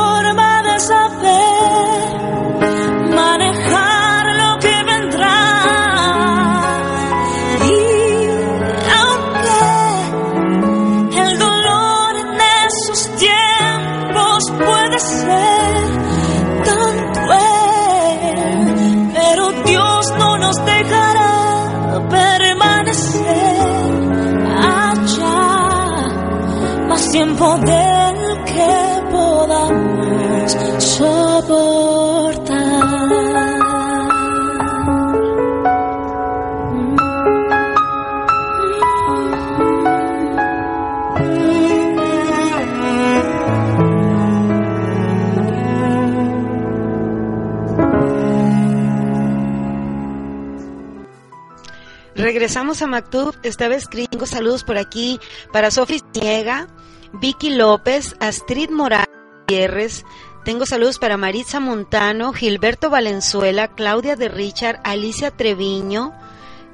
Regresamos 52.51 52.81
a 52.81 52.87
Mactub, 52.87 53.33
esta 53.43 53.69
vez 53.69 53.87
gringo, 53.87 54.25
saludos 54.25 54.65
por 54.65 54.77
aquí 54.77 55.21
para 55.53 55.71
Sofi 55.71 56.01
Niega, 56.13 56.67
Vicky 57.13 57.51
López, 57.51 58.13
Astrid 58.19 58.69
Morales 58.69 60.03
tengo 60.43 60.65
saludos 60.65 60.99
para 60.99 61.15
Maritza 61.15 61.61
Montano, 61.61 62.33
Gilberto 62.33 62.89
Valenzuela, 62.89 63.69
Claudia 63.69 64.17
de 64.17 64.27
Richard, 64.27 64.81
Alicia 64.83 65.31
Treviño, 65.31 66.13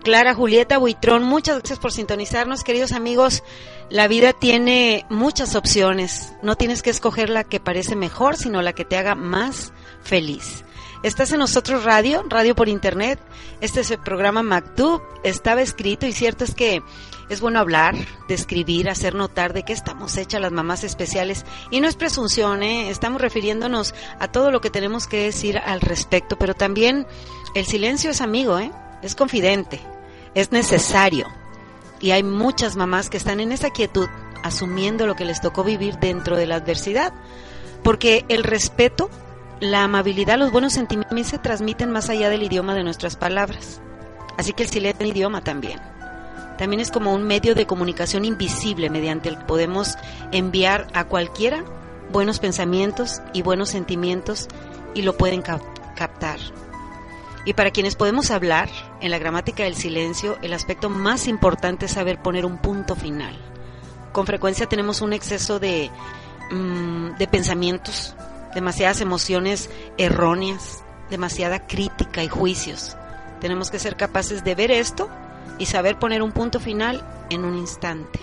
Clara 0.03 0.33
Julieta 0.33 0.79
Buitrón, 0.79 1.21
muchas 1.21 1.59
gracias 1.59 1.77
por 1.77 1.91
sintonizarnos, 1.91 2.63
queridos 2.63 2.91
amigos. 2.91 3.43
La 3.91 4.07
vida 4.07 4.33
tiene 4.33 5.05
muchas 5.11 5.53
opciones, 5.53 6.33
no 6.41 6.55
tienes 6.55 6.81
que 6.81 6.89
escoger 6.89 7.29
la 7.29 7.43
que 7.43 7.59
parece 7.59 7.95
mejor, 7.95 8.35
sino 8.35 8.63
la 8.63 8.73
que 8.73 8.83
te 8.83 8.97
haga 8.97 9.13
más 9.13 9.73
feliz. 10.01 10.63
Estás 11.03 11.31
en 11.31 11.39
nosotros 11.39 11.83
radio, 11.83 12.23
radio 12.27 12.55
por 12.55 12.69
internet. 12.69 13.19
Este 13.61 13.81
es 13.81 13.91
el 13.91 13.99
programa 13.99 14.41
Mactub. 14.41 14.99
Estaba 15.23 15.61
escrito 15.61 16.07
y 16.07 16.11
cierto 16.11 16.43
es 16.43 16.55
que 16.55 16.81
es 17.29 17.39
bueno 17.39 17.59
hablar, 17.59 17.95
describir, 18.27 18.89
hacer 18.89 19.13
notar 19.13 19.53
de 19.53 19.61
qué 19.61 19.73
estamos 19.73 20.17
hechas 20.17 20.41
las 20.41 20.51
mamás 20.51 20.83
especiales. 20.83 21.45
Y 21.69 21.81
no 21.81 21.87
es 21.87 21.95
presunción, 21.95 22.63
¿eh? 22.63 22.89
estamos 22.89 23.21
refiriéndonos 23.21 23.93
a 24.19 24.31
todo 24.31 24.49
lo 24.49 24.59
que 24.59 24.71
tenemos 24.71 25.05
que 25.05 25.25
decir 25.25 25.59
al 25.59 25.81
respecto, 25.81 26.35
pero 26.39 26.55
también 26.55 27.05
el 27.53 27.67
silencio 27.67 28.09
es 28.09 28.21
amigo, 28.21 28.57
¿eh? 28.57 28.71
es 29.03 29.13
confidente, 29.13 29.79
es 30.33 30.51
necesario. 30.51 31.27
Y 31.99 32.09
hay 32.11 32.23
muchas 32.23 32.75
mamás 32.75 33.11
que 33.11 33.17
están 33.17 33.39
en 33.39 33.51
esa 33.51 33.69
quietud, 33.69 34.07
asumiendo 34.43 35.05
lo 35.05 35.15
que 35.15 35.25
les 35.25 35.41
tocó 35.41 35.63
vivir 35.63 35.99
dentro 35.99 36.35
de 36.35 36.47
la 36.47 36.55
adversidad. 36.55 37.13
Porque 37.83 38.25
el 38.29 38.43
respeto 38.43 39.11
la 39.59 39.83
amabilidad, 39.83 40.37
los 40.37 40.51
buenos 40.51 40.73
sentimientos 40.73 41.27
se 41.27 41.39
transmiten 41.39 41.91
más 41.91 42.09
allá 42.09 42.29
del 42.29 42.43
idioma 42.43 42.75
de 42.75 42.83
nuestras 42.83 43.15
palabras. 43.15 43.81
Así 44.37 44.53
que 44.53 44.63
el 44.63 44.69
silencio 44.69 45.03
es 45.03 45.09
un 45.09 45.15
idioma 45.15 45.41
también. 45.41 45.79
También 46.57 46.79
es 46.79 46.91
como 46.91 47.13
un 47.13 47.23
medio 47.23 47.55
de 47.55 47.67
comunicación 47.67 48.25
invisible 48.25 48.89
mediante 48.89 49.29
el 49.29 49.37
que 49.37 49.45
podemos 49.45 49.95
enviar 50.31 50.87
a 50.93 51.05
cualquiera 51.05 51.63
buenos 52.11 52.39
pensamientos 52.39 53.21
y 53.33 53.41
buenos 53.41 53.69
sentimientos 53.69 54.47
y 54.93 55.01
lo 55.01 55.17
pueden 55.17 55.41
captar. 55.41 56.39
Y 57.45 57.53
para 57.53 57.71
quienes 57.71 57.95
podemos 57.95 58.31
hablar, 58.31 58.69
en 58.99 59.11
la 59.11 59.19
gramática 59.19 59.63
del 59.63 59.75
silencio, 59.75 60.37
el 60.41 60.53
aspecto 60.53 60.89
más 60.89 61.27
importante 61.27 61.85
es 61.85 61.93
saber 61.93 62.21
poner 62.21 62.45
un 62.45 62.57
punto 62.57 62.95
final. 62.95 63.37
Con 64.11 64.25
frecuencia 64.25 64.67
tenemos 64.67 65.01
un 65.01 65.13
exceso 65.13 65.59
de, 65.59 65.89
mmm, 66.51 67.11
de 67.17 67.27
pensamientos, 67.27 68.15
demasiadas 68.53 69.01
emociones 69.01 69.69
erróneas, 69.97 70.83
demasiada 71.09 71.67
crítica 71.67 72.23
y 72.23 72.27
juicios. 72.27 72.97
Tenemos 73.39 73.71
que 73.71 73.79
ser 73.79 73.95
capaces 73.97 74.43
de 74.43 74.55
ver 74.55 74.71
esto 74.71 75.09
y 75.59 75.65
saber 75.65 75.99
poner 75.99 76.21
un 76.21 76.31
punto 76.31 76.59
final 76.59 77.03
en 77.29 77.45
un 77.45 77.57
instante. 77.57 78.19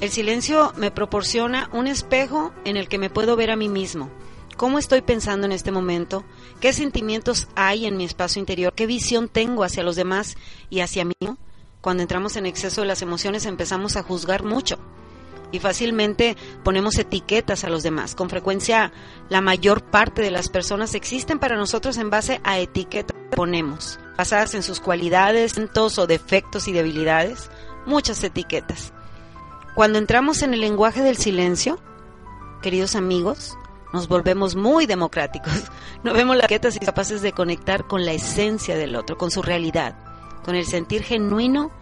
El 0.00 0.10
silencio 0.10 0.72
me 0.76 0.90
proporciona 0.90 1.68
un 1.72 1.86
espejo 1.86 2.52
en 2.64 2.76
el 2.76 2.88
que 2.88 2.98
me 2.98 3.10
puedo 3.10 3.36
ver 3.36 3.50
a 3.50 3.56
mí 3.56 3.68
mismo. 3.68 4.10
¿Cómo 4.56 4.78
estoy 4.78 5.02
pensando 5.02 5.46
en 5.46 5.52
este 5.52 5.70
momento? 5.70 6.24
¿Qué 6.60 6.72
sentimientos 6.72 7.48
hay 7.54 7.86
en 7.86 7.96
mi 7.96 8.04
espacio 8.04 8.40
interior? 8.40 8.72
¿Qué 8.74 8.86
visión 8.86 9.28
tengo 9.28 9.64
hacia 9.64 9.82
los 9.82 9.96
demás 9.96 10.36
y 10.70 10.80
hacia 10.80 11.04
mí? 11.04 11.14
Cuando 11.80 12.02
entramos 12.02 12.36
en 12.36 12.46
exceso 12.46 12.80
de 12.80 12.88
las 12.88 13.02
emociones 13.02 13.46
empezamos 13.46 13.96
a 13.96 14.02
juzgar 14.02 14.42
mucho 14.42 14.78
y 15.50 15.58
fácilmente 15.58 16.36
ponemos 16.62 16.98
etiquetas 16.98 17.64
a 17.64 17.70
los 17.70 17.82
demás. 17.82 18.14
Con 18.14 18.30
frecuencia 18.30 18.92
la 19.28 19.40
mayor 19.40 19.82
parte 19.82 20.22
de 20.22 20.30
las 20.30 20.48
personas 20.48 20.94
existen 20.94 21.38
para 21.38 21.56
nosotros 21.56 21.96
en 21.96 22.10
base 22.10 22.40
a 22.44 22.58
etiquetas 22.58 23.16
que 23.16 23.36
ponemos, 23.36 23.98
basadas 24.16 24.54
en 24.54 24.62
sus 24.62 24.80
cualidades, 24.80 25.54
o 25.74 26.06
defectos 26.06 26.68
y 26.68 26.72
debilidades, 26.72 27.50
muchas 27.86 28.22
etiquetas. 28.22 28.92
Cuando 29.74 29.98
entramos 29.98 30.42
en 30.42 30.54
el 30.54 30.60
lenguaje 30.60 31.02
del 31.02 31.16
silencio, 31.16 31.78
queridos 32.62 32.96
amigos, 32.96 33.56
nos 33.92 34.08
volvemos 34.08 34.56
muy 34.56 34.86
democráticos. 34.86 35.52
No 36.04 36.12
vemos 36.12 36.36
las 36.36 36.44
etiquetas 36.44 36.76
y 36.76 36.78
capaces 36.78 37.22
de 37.22 37.32
conectar 37.32 37.88
con 37.88 38.04
la 38.04 38.12
esencia 38.12 38.76
del 38.76 38.94
otro, 38.94 39.18
con 39.18 39.32
su 39.32 39.42
realidad, 39.42 39.98
con 40.44 40.54
el 40.54 40.64
sentir 40.64 41.02
genuino 41.02 41.72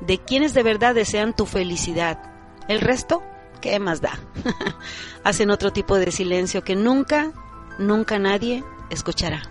de 0.00 0.18
quienes 0.18 0.52
de 0.52 0.62
verdad 0.62 0.94
desean 0.94 1.34
tu 1.34 1.46
felicidad, 1.46 2.33
el 2.68 2.80
resto, 2.80 3.22
¿qué 3.60 3.78
más 3.78 4.00
da? 4.00 4.18
Hacen 5.24 5.50
otro 5.50 5.72
tipo 5.72 5.98
de 5.98 6.10
silencio 6.12 6.64
que 6.64 6.76
nunca, 6.76 7.32
nunca 7.78 8.18
nadie 8.18 8.64
escuchará. 8.90 9.42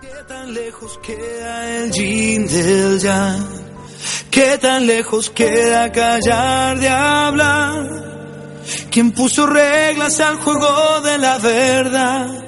¿Qué 0.00 0.08
tan 0.28 0.52
lejos 0.52 0.98
queda 1.02 1.78
el 1.78 1.92
yin 1.92 2.46
del 2.46 3.00
yang? 3.00 3.66
¿Qué 4.30 4.58
tan 4.58 4.86
lejos 4.86 5.30
queda 5.30 5.90
callar 5.90 6.78
de 6.78 6.88
hablar? 6.88 8.06
¿Quién 8.90 9.12
puso 9.12 9.46
reglas 9.46 10.20
al 10.20 10.36
juego 10.36 11.00
de 11.02 11.18
la 11.18 11.38
verdad? 11.38 12.46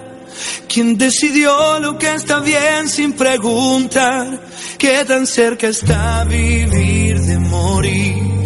¿Quién 0.69 0.99
decidió 0.99 1.81
lo 1.81 1.99
que 1.99 2.15
está 2.15 2.41
bien 2.41 2.89
sin 2.89 3.15
preguntar? 3.15 4.41
¿Qué 4.79 5.05
tan 5.05 5.27
cerca 5.27 5.69
está 5.69 6.25
vivir 6.25 7.21
de 7.21 7.39
morir? 7.39 8.38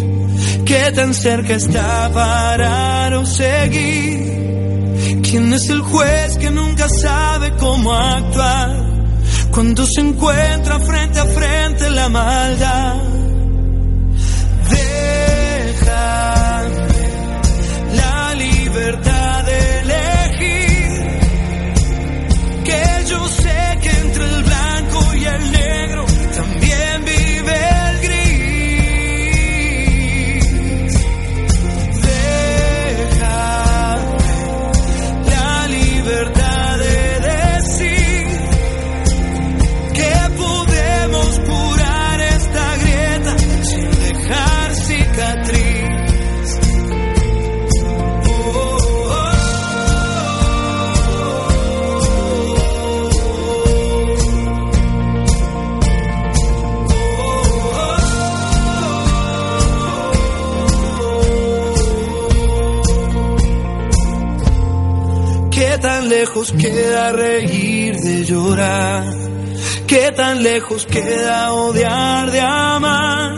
¿Qué 0.64 0.92
tan 0.94 1.14
cerca 1.14 1.54
está 1.54 2.10
parar 2.12 3.14
o 3.14 3.26
seguir? 3.26 4.32
¿Quién 5.22 5.52
es 5.52 5.68
el 5.70 5.80
juez 5.80 6.38
que 6.38 6.50
nunca 6.50 6.88
sabe 6.88 7.52
cómo 7.58 7.92
actuar 7.92 8.70
cuando 9.50 9.84
se 9.86 10.00
encuentra 10.00 10.78
frente 10.80 11.18
a 11.20 11.24
frente 11.26 11.90
la 11.90 12.08
maldad? 12.08 12.96
Déjame 14.70 16.02
la 17.94 18.34
libertad 18.34 19.11
lejos 66.22 66.52
queda 66.52 67.10
reír 67.10 67.96
de 67.96 68.24
llorar? 68.24 69.04
¿Qué 69.88 70.12
tan 70.12 70.40
lejos 70.40 70.86
queda 70.86 71.52
odiar 71.52 72.30
de 72.30 72.40
amar? 72.40 73.32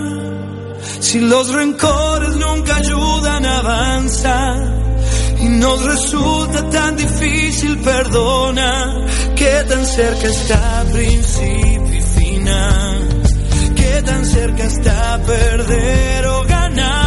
Si 1.00 1.18
los 1.18 1.48
rencores 1.54 2.36
nunca 2.36 2.76
ayudan 2.76 3.46
a 3.46 3.58
avanzar 3.60 4.58
y 5.40 5.48
nos 5.48 5.82
resulta 5.82 6.68
tan 6.68 6.96
difícil 6.96 7.78
perdonar, 7.78 9.06
¿qué 9.34 9.64
tan 9.66 9.86
cerca 9.86 10.26
está 10.28 10.84
principio 10.92 11.94
y 11.94 12.02
final? 12.20 13.08
¿Qué 13.76 14.02
tan 14.04 14.26
cerca 14.26 14.64
está 14.64 15.20
perder 15.26 16.26
o 16.26 16.42
ganar? 16.44 17.03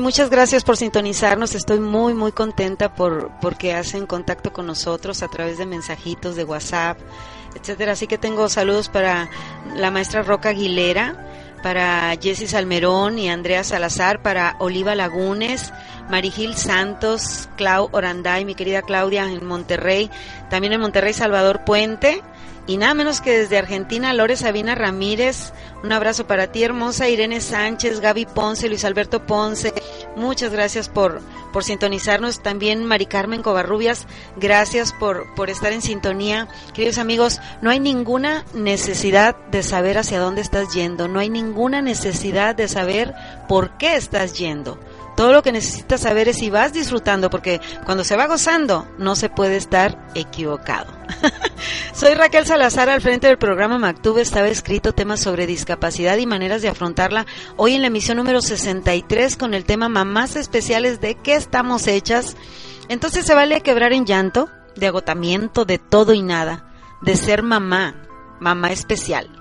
Muchas 0.00 0.30
gracias 0.30 0.64
por 0.64 0.76
sintonizarnos. 0.76 1.54
Estoy 1.54 1.78
muy, 1.78 2.14
muy 2.14 2.32
contenta 2.32 2.94
por 2.94 3.30
porque 3.40 3.74
hacen 3.74 4.06
contacto 4.06 4.52
con 4.52 4.66
nosotros 4.66 5.22
a 5.22 5.28
través 5.28 5.58
de 5.58 5.66
mensajitos 5.66 6.36
de 6.36 6.44
WhatsApp, 6.44 6.98
etcétera. 7.54 7.92
Así 7.92 8.06
que 8.06 8.18
tengo 8.18 8.48
saludos 8.48 8.88
para 8.88 9.28
la 9.76 9.90
maestra 9.90 10.22
Roca 10.22 10.50
Aguilera, 10.50 11.58
para 11.62 12.14
Jessy 12.20 12.46
Salmerón 12.46 13.18
y 13.18 13.28
Andrea 13.28 13.64
Salazar, 13.64 14.22
para 14.22 14.56
Oliva 14.58 14.94
Lagunes, 14.94 15.72
Marigil 16.10 16.54
Santos, 16.56 17.48
Clau 17.56 17.88
Oranday, 17.92 18.44
mi 18.44 18.54
querida 18.54 18.82
Claudia 18.82 19.24
en 19.24 19.44
Monterrey, 19.46 20.10
también 20.50 20.72
en 20.72 20.80
Monterrey 20.80 21.12
Salvador 21.12 21.64
Puente, 21.64 22.22
y 22.66 22.78
nada 22.78 22.94
menos 22.94 23.20
que 23.20 23.38
desde 23.38 23.58
Argentina, 23.58 24.12
Lore 24.14 24.36
Sabina 24.36 24.74
Ramírez, 24.74 25.52
un 25.82 25.92
abrazo 25.92 26.26
para 26.26 26.50
ti, 26.50 26.62
hermosa 26.62 27.08
Irene 27.08 27.40
Sánchez, 27.40 28.00
Gaby 28.00 28.26
Ponce, 28.26 28.68
Luis 28.68 28.84
Alberto 28.84 29.26
Ponce, 29.26 29.74
muchas 30.16 30.50
gracias 30.50 30.88
por, 30.88 31.20
por 31.52 31.62
sintonizarnos. 31.62 32.42
También 32.42 32.84
Mari 32.84 33.06
Carmen 33.06 33.42
Covarrubias, 33.42 34.06
gracias 34.36 34.94
por, 34.94 35.34
por 35.34 35.50
estar 35.50 35.72
en 35.72 35.82
sintonía. 35.82 36.48
Queridos 36.72 36.98
amigos, 36.98 37.40
no 37.60 37.70
hay 37.70 37.80
ninguna 37.80 38.44
necesidad 38.54 39.36
de 39.50 39.62
saber 39.62 39.98
hacia 39.98 40.18
dónde 40.18 40.40
estás 40.40 40.72
yendo, 40.72 41.06
no 41.06 41.20
hay 41.20 41.28
ninguna 41.28 41.82
necesidad 41.82 42.54
de 42.54 42.68
saber 42.68 43.14
por 43.46 43.76
qué 43.76 43.96
estás 43.96 44.34
yendo. 44.34 44.78
Todo 45.16 45.32
lo 45.32 45.42
que 45.42 45.52
necesitas 45.52 46.00
saber 46.00 46.28
es 46.28 46.38
si 46.38 46.50
vas 46.50 46.72
disfrutando, 46.72 47.30
porque 47.30 47.60
cuando 47.84 48.02
se 48.02 48.16
va 48.16 48.26
gozando 48.26 48.88
no 48.98 49.14
se 49.14 49.28
puede 49.28 49.56
estar 49.56 50.10
equivocado. 50.14 50.92
Soy 51.94 52.14
Raquel 52.14 52.46
Salazar, 52.46 52.88
al 52.88 53.00
frente 53.00 53.28
del 53.28 53.38
programa 53.38 53.78
Mactube 53.78 54.22
estaba 54.22 54.48
escrito 54.48 54.92
temas 54.92 55.20
sobre 55.20 55.46
discapacidad 55.46 56.16
y 56.16 56.26
maneras 56.26 56.62
de 56.62 56.68
afrontarla. 56.68 57.26
Hoy 57.56 57.74
en 57.74 57.82
la 57.82 57.86
emisión 57.88 58.16
número 58.16 58.42
63 58.42 59.36
con 59.36 59.54
el 59.54 59.64
tema 59.64 59.88
Mamás 59.88 60.34
Especiales 60.34 61.00
de 61.00 61.14
qué 61.14 61.34
estamos 61.36 61.86
hechas. 61.86 62.36
Entonces 62.88 63.24
se 63.24 63.34
vale 63.34 63.60
quebrar 63.60 63.92
en 63.92 64.06
llanto, 64.06 64.50
de 64.74 64.88
agotamiento, 64.88 65.64
de 65.64 65.78
todo 65.78 66.12
y 66.12 66.22
nada, 66.22 66.72
de 67.02 67.16
ser 67.16 67.42
mamá, 67.44 68.02
mamá 68.40 68.72
especial 68.72 69.33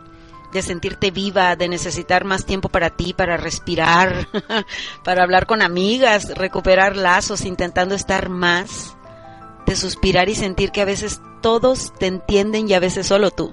de 0.54 0.62
sentirte 0.62 1.10
viva, 1.10 1.56
de 1.56 1.68
necesitar 1.68 2.26
más 2.26 2.46
tiempo 2.46 2.70
para 2.70 2.92
ti, 2.92 3.13
para 3.13 3.38
respirar, 3.38 4.28
para 5.04 5.24
hablar 5.24 5.48
con 5.48 5.62
amigas, 5.63 6.30
recuperar 6.36 6.96
lazos, 6.96 7.44
intentando 7.44 7.96
estar 7.96 8.30
más, 8.30 8.96
de 9.66 9.76
suspirar 9.76 10.30
y 10.30 10.36
sentir 10.36 10.72
que 10.72 10.82
a 10.82 10.86
veces 10.86 11.22
todos 11.42 11.92
te 11.96 12.06
entienden 12.06 12.70
y 12.70 12.74
a 12.74 12.80
veces 12.80 13.08
solo 13.08 13.32
tú, 13.32 13.52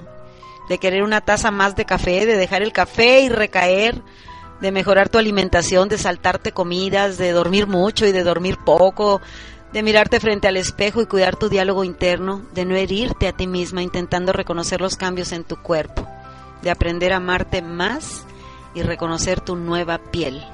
de 0.69 0.79
querer 0.79 1.03
una 1.03 1.23
taza 1.23 1.51
más 1.51 1.75
de 1.75 1.87
café, 1.87 2.27
de 2.27 2.37
dejar 2.37 2.63
el 2.63 2.73
café 2.73 3.23
y 3.23 3.31
recaer, 3.31 4.03
de 4.61 4.71
mejorar 4.71 5.09
tu 5.09 5.17
alimentación, 5.17 5.89
de 5.89 5.97
saltarte 5.97 6.53
comidas, 6.53 7.17
de 7.17 7.33
dormir 7.33 7.67
mucho 7.67 8.07
y 8.07 8.13
de 8.13 8.23
dormir 8.23 8.59
poco, 8.59 9.23
de 9.73 9.83
mirarte 9.83 10.21
frente 10.21 10.49
al 10.49 10.59
espejo 10.59 11.01
y 11.01 11.07
cuidar 11.07 11.37
tu 11.37 11.49
diálogo 11.49 11.83
interno, 11.83 12.43
de 12.53 12.67
no 12.67 12.77
herirte 12.77 13.27
a 13.27 13.33
ti 13.33 13.47
misma 13.47 13.83
intentando 13.83 14.35
reconocer 14.35 14.83
los 14.83 14.97
cambios 14.97 15.33
en 15.33 15.45
tu 15.45 15.57
cuerpo 15.57 16.07
de 16.62 16.70
aprender 16.70 17.12
a 17.12 17.16
amarte 17.16 17.62
más 17.62 18.25
y 18.75 18.83
reconocer 18.83 19.40
tu 19.40 19.57
nueva 19.57 19.99
piel. 19.99 20.44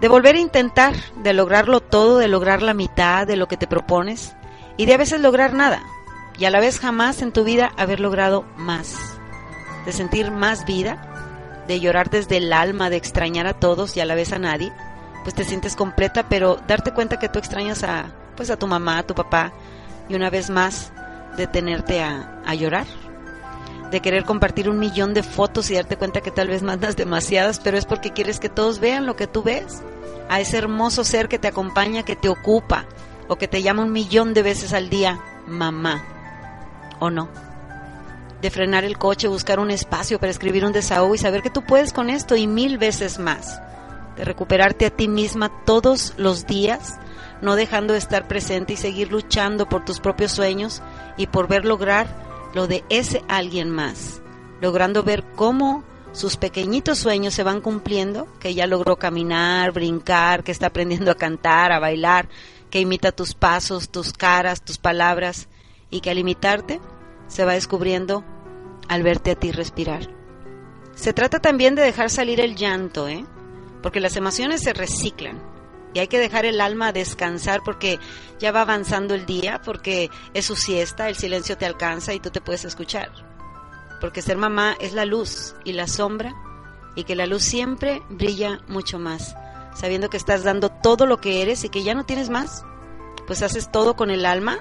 De 0.00 0.08
volver 0.08 0.36
a 0.36 0.40
intentar, 0.40 0.94
de 1.16 1.32
lograrlo 1.32 1.80
todo, 1.80 2.18
de 2.18 2.28
lograr 2.28 2.62
la 2.62 2.74
mitad 2.74 3.26
de 3.26 3.36
lo 3.36 3.48
que 3.48 3.56
te 3.56 3.66
propones 3.66 4.36
y 4.76 4.86
de 4.86 4.94
a 4.94 4.98
veces 4.98 5.20
lograr 5.20 5.54
nada 5.54 5.82
y 6.38 6.44
a 6.44 6.50
la 6.50 6.60
vez 6.60 6.78
jamás 6.80 7.22
en 7.22 7.32
tu 7.32 7.44
vida 7.44 7.72
haber 7.76 8.00
logrado 8.00 8.44
más. 8.56 8.96
De 9.86 9.92
sentir 9.92 10.30
más 10.30 10.66
vida, 10.66 11.64
de 11.66 11.80
llorar 11.80 12.10
desde 12.10 12.36
el 12.36 12.52
alma, 12.52 12.90
de 12.90 12.96
extrañar 12.96 13.46
a 13.46 13.54
todos 13.54 13.96
y 13.96 14.00
a 14.00 14.04
la 14.04 14.14
vez 14.14 14.32
a 14.32 14.38
nadie, 14.38 14.72
pues 15.22 15.34
te 15.34 15.44
sientes 15.44 15.76
completa, 15.76 16.28
pero 16.28 16.60
darte 16.66 16.92
cuenta 16.92 17.18
que 17.18 17.28
tú 17.28 17.38
extrañas 17.38 17.82
a 17.82 18.12
pues 18.36 18.50
a 18.50 18.58
tu 18.58 18.66
mamá, 18.66 18.98
a 18.98 19.02
tu 19.06 19.14
papá 19.14 19.52
y 20.08 20.14
una 20.14 20.28
vez 20.28 20.50
más 20.50 20.92
detenerte 21.38 22.02
a, 22.02 22.42
a 22.44 22.54
llorar 22.54 22.86
de 23.90 24.00
querer 24.00 24.24
compartir 24.24 24.68
un 24.68 24.78
millón 24.78 25.14
de 25.14 25.22
fotos 25.22 25.70
y 25.70 25.74
darte 25.74 25.96
cuenta 25.96 26.20
que 26.20 26.30
tal 26.30 26.48
vez 26.48 26.62
mandas 26.62 26.96
demasiadas, 26.96 27.60
pero 27.60 27.78
es 27.78 27.86
porque 27.86 28.12
quieres 28.12 28.40
que 28.40 28.48
todos 28.48 28.80
vean 28.80 29.06
lo 29.06 29.16
que 29.16 29.26
tú 29.26 29.42
ves, 29.42 29.82
a 30.28 30.40
ese 30.40 30.58
hermoso 30.58 31.04
ser 31.04 31.28
que 31.28 31.38
te 31.38 31.48
acompaña, 31.48 32.04
que 32.04 32.16
te 32.16 32.28
ocupa, 32.28 32.86
o 33.28 33.36
que 33.36 33.48
te 33.48 33.62
llama 33.62 33.82
un 33.82 33.92
millón 33.92 34.34
de 34.34 34.42
veces 34.42 34.72
al 34.72 34.88
día, 34.88 35.20
mamá, 35.46 36.04
o 36.98 37.10
no. 37.10 37.28
De 38.40 38.50
frenar 38.50 38.84
el 38.84 38.98
coche, 38.98 39.28
buscar 39.28 39.58
un 39.58 39.70
espacio 39.70 40.18
para 40.18 40.30
escribir 40.30 40.64
un 40.64 40.72
desahogo 40.72 41.14
y 41.14 41.18
saber 41.18 41.42
que 41.42 41.50
tú 41.50 41.62
puedes 41.62 41.92
con 41.92 42.10
esto 42.10 42.36
y 42.36 42.46
mil 42.46 42.78
veces 42.78 43.18
más. 43.18 43.60
De 44.16 44.24
recuperarte 44.24 44.86
a 44.86 44.90
ti 44.90 45.08
misma 45.08 45.50
todos 45.64 46.14
los 46.16 46.46
días, 46.46 46.98
no 47.40 47.56
dejando 47.56 47.92
de 47.92 47.98
estar 47.98 48.28
presente 48.28 48.74
y 48.74 48.76
seguir 48.76 49.10
luchando 49.10 49.68
por 49.68 49.84
tus 49.84 50.00
propios 50.00 50.32
sueños 50.32 50.82
y 51.16 51.26
por 51.26 51.48
ver 51.48 51.64
lograr 51.64 52.25
lo 52.56 52.66
de 52.66 52.84
ese 52.88 53.22
alguien 53.28 53.70
más, 53.70 54.22
logrando 54.62 55.02
ver 55.02 55.24
cómo 55.36 55.84
sus 56.12 56.38
pequeñitos 56.38 56.96
sueños 56.96 57.34
se 57.34 57.42
van 57.42 57.60
cumpliendo, 57.60 58.26
que 58.40 58.54
ya 58.54 58.66
logró 58.66 58.96
caminar, 58.96 59.72
brincar, 59.72 60.42
que 60.42 60.52
está 60.52 60.68
aprendiendo 60.68 61.10
a 61.10 61.16
cantar, 61.16 61.70
a 61.70 61.80
bailar, 61.80 62.30
que 62.70 62.80
imita 62.80 63.12
tus 63.12 63.34
pasos, 63.34 63.90
tus 63.90 64.14
caras, 64.14 64.62
tus 64.62 64.78
palabras, 64.78 65.48
y 65.90 66.00
que 66.00 66.08
al 66.08 66.18
imitarte 66.18 66.80
se 67.28 67.44
va 67.44 67.52
descubriendo 67.52 68.24
al 68.88 69.02
verte 69.02 69.32
a 69.32 69.34
ti 69.34 69.52
respirar. 69.52 70.08
Se 70.94 71.12
trata 71.12 71.40
también 71.40 71.74
de 71.74 71.82
dejar 71.82 72.08
salir 72.08 72.40
el 72.40 72.56
llanto, 72.56 73.06
¿eh? 73.06 73.26
Porque 73.82 74.00
las 74.00 74.16
emociones 74.16 74.62
se 74.62 74.72
reciclan 74.72 75.42
Y 75.96 75.98
hay 75.98 76.08
que 76.08 76.18
dejar 76.18 76.44
el 76.44 76.60
alma 76.60 76.92
descansar 76.92 77.62
porque 77.64 77.98
ya 78.38 78.52
va 78.52 78.60
avanzando 78.60 79.14
el 79.14 79.24
día, 79.24 79.62
porque 79.64 80.10
es 80.34 80.44
su 80.44 80.54
siesta, 80.54 81.08
el 81.08 81.16
silencio 81.16 81.56
te 81.56 81.64
alcanza 81.64 82.12
y 82.12 82.20
tú 82.20 82.28
te 82.28 82.42
puedes 82.42 82.66
escuchar. 82.66 83.10
Porque 83.98 84.20
ser 84.20 84.36
mamá 84.36 84.76
es 84.78 84.92
la 84.92 85.06
luz 85.06 85.54
y 85.64 85.72
la 85.72 85.86
sombra 85.86 86.34
y 86.96 87.04
que 87.04 87.16
la 87.16 87.24
luz 87.24 87.44
siempre 87.44 88.02
brilla 88.10 88.60
mucho 88.68 88.98
más, 88.98 89.36
sabiendo 89.74 90.10
que 90.10 90.18
estás 90.18 90.44
dando 90.44 90.68
todo 90.68 91.06
lo 91.06 91.18
que 91.18 91.40
eres 91.40 91.64
y 91.64 91.70
que 91.70 91.82
ya 91.82 91.94
no 91.94 92.04
tienes 92.04 92.28
más. 92.28 92.62
Pues 93.26 93.40
haces 93.40 93.72
todo 93.72 93.96
con 93.96 94.10
el 94.10 94.26
alma, 94.26 94.58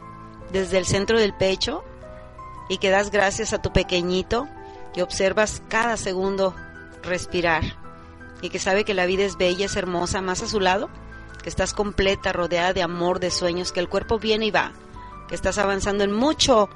desde 0.54 0.78
el 0.78 0.86
centro 0.86 1.20
del 1.20 1.34
pecho, 1.34 1.84
y 2.70 2.78
que 2.78 2.92
das 2.92 3.12
gracias 3.12 3.52
a 3.52 3.62
tu 3.62 3.74
pequeñito 3.74 4.48
y 4.96 5.02
observas 5.02 5.62
cada 5.68 5.98
segundo 5.98 6.56
respirar 7.04 7.64
y 8.42 8.48
que 8.48 8.60
sabe 8.60 8.86
que 8.86 8.94
la 8.94 9.06
vida 9.06 9.26
es 9.26 9.36
bella, 9.36 9.66
es 9.66 9.76
hermosa, 9.76 10.22
más 10.22 10.42
a 10.42 10.48
su 10.48 10.62
lado, 10.62 10.90
que 11.46 11.50
estás 11.50 11.76
completa, 11.76 12.34
rodeada 12.34 12.74
de 12.74 12.82
amor, 12.82 13.20
de 13.20 13.30
sueños, 13.30 13.72
que 13.72 13.80
el 13.80 13.88
cuerpo 13.88 14.18
viene 14.18 14.48
y 14.48 14.50
va, 14.50 14.72
que 15.28 15.36
estás 15.36 15.60
avanzando 15.60 16.04
en 16.04 16.12
mucho 16.12 16.70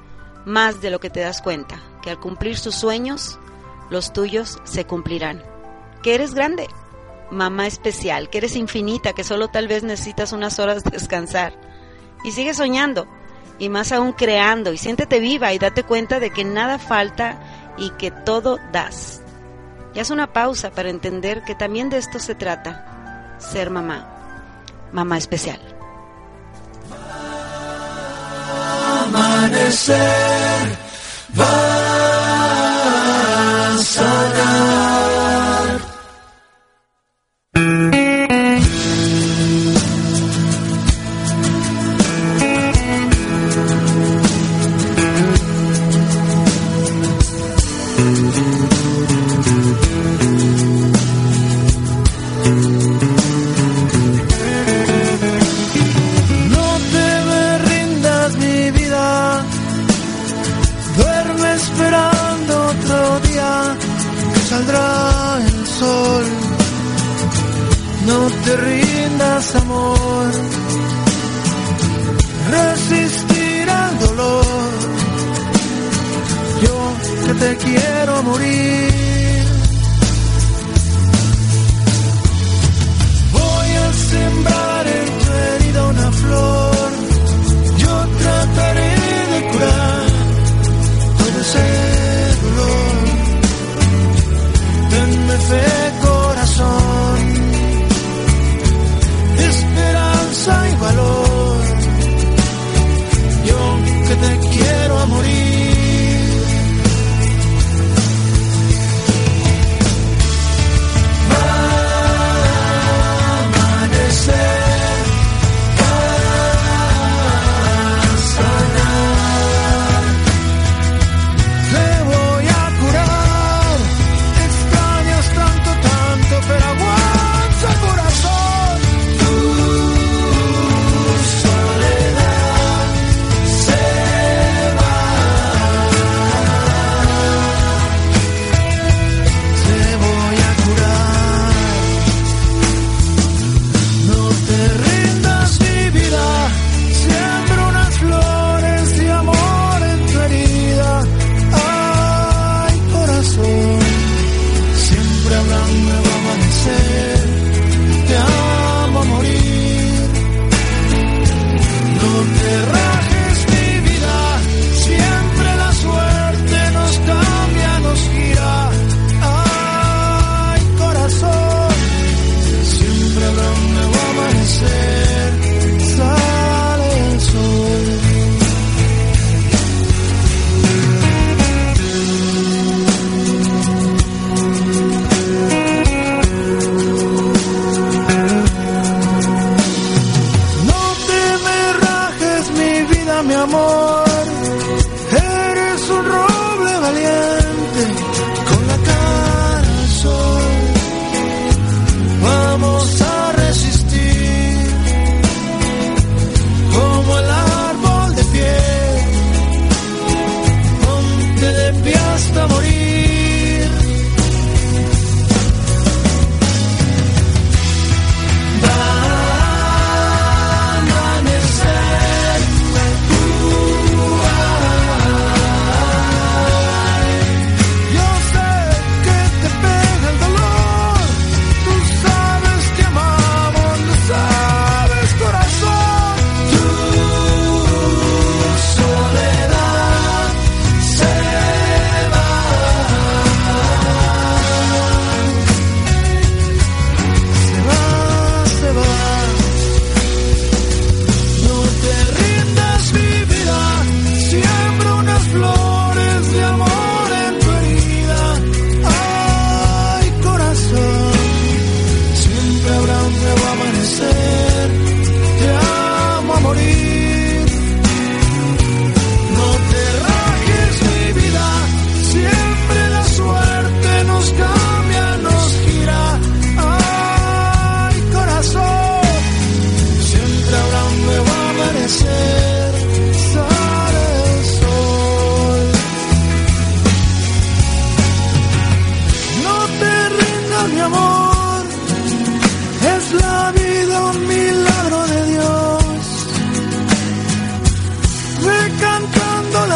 más 0.44 0.80
de 0.80 0.90
lo 0.90 1.00
que 1.00 1.10
te 1.10 1.18
das 1.18 1.42
cuenta, 1.42 1.80
que 2.02 2.10
al 2.10 2.20
cumplir 2.20 2.56
sus 2.56 2.76
sueños, 2.76 3.40
los 3.90 4.12
tuyos 4.12 4.60
se 4.62 4.84
cumplirán, 4.84 5.42
que 6.04 6.14
eres 6.14 6.34
grande, 6.34 6.68
mamá 7.32 7.66
especial, 7.66 8.30
que 8.30 8.38
eres 8.38 8.54
infinita, 8.54 9.12
que 9.12 9.24
solo 9.24 9.48
tal 9.48 9.66
vez 9.66 9.82
necesitas 9.82 10.32
unas 10.32 10.60
horas 10.60 10.84
de 10.84 10.90
descansar. 10.90 11.52
Y 12.22 12.30
sigue 12.30 12.54
soñando 12.54 13.08
y 13.58 13.70
más 13.70 13.90
aún 13.90 14.12
creando 14.12 14.72
y 14.72 14.78
siéntete 14.78 15.18
viva 15.18 15.52
y 15.52 15.58
date 15.58 15.82
cuenta 15.82 16.20
de 16.20 16.30
que 16.30 16.44
nada 16.44 16.78
falta 16.78 17.74
y 17.76 17.90
que 17.90 18.12
todo 18.12 18.60
das. 18.70 19.20
Y 19.94 19.98
haz 19.98 20.10
una 20.10 20.32
pausa 20.32 20.70
para 20.70 20.90
entender 20.90 21.42
que 21.42 21.56
también 21.56 21.90
de 21.90 21.98
esto 21.98 22.20
se 22.20 22.36
trata, 22.36 23.36
ser 23.40 23.70
mamá, 23.70 24.19
mamá 24.92 25.18
especial. 25.18 25.60
Amanecer, 29.04 30.78
va 31.34 31.54
a 33.74 33.78
sanar. 33.78 34.79
Te 68.44 68.56
rindas 68.56 69.54
amor, 69.56 70.30
resistir 72.50 73.70
al 73.70 73.98
dolor. 73.98 74.44
Yo 76.62 76.76
que 77.26 77.34
te 77.34 77.56
quiero 77.56 78.22
morir. 78.22 79.44
Voy 83.32 83.70
a 83.84 83.92
sembrar 84.10 84.86
en 84.86 85.06
tu 85.20 85.32
herida 85.32 85.86
una 85.86 86.12
flor. 86.12 86.90
Yo 87.78 87.94
trataré 88.22 88.92
de 89.32 89.40
curar 89.50 90.06
todo 91.18 91.40
ese 91.40 91.66
dolor. 92.44 92.94
Denme 94.90 95.36
fe, 95.48 95.92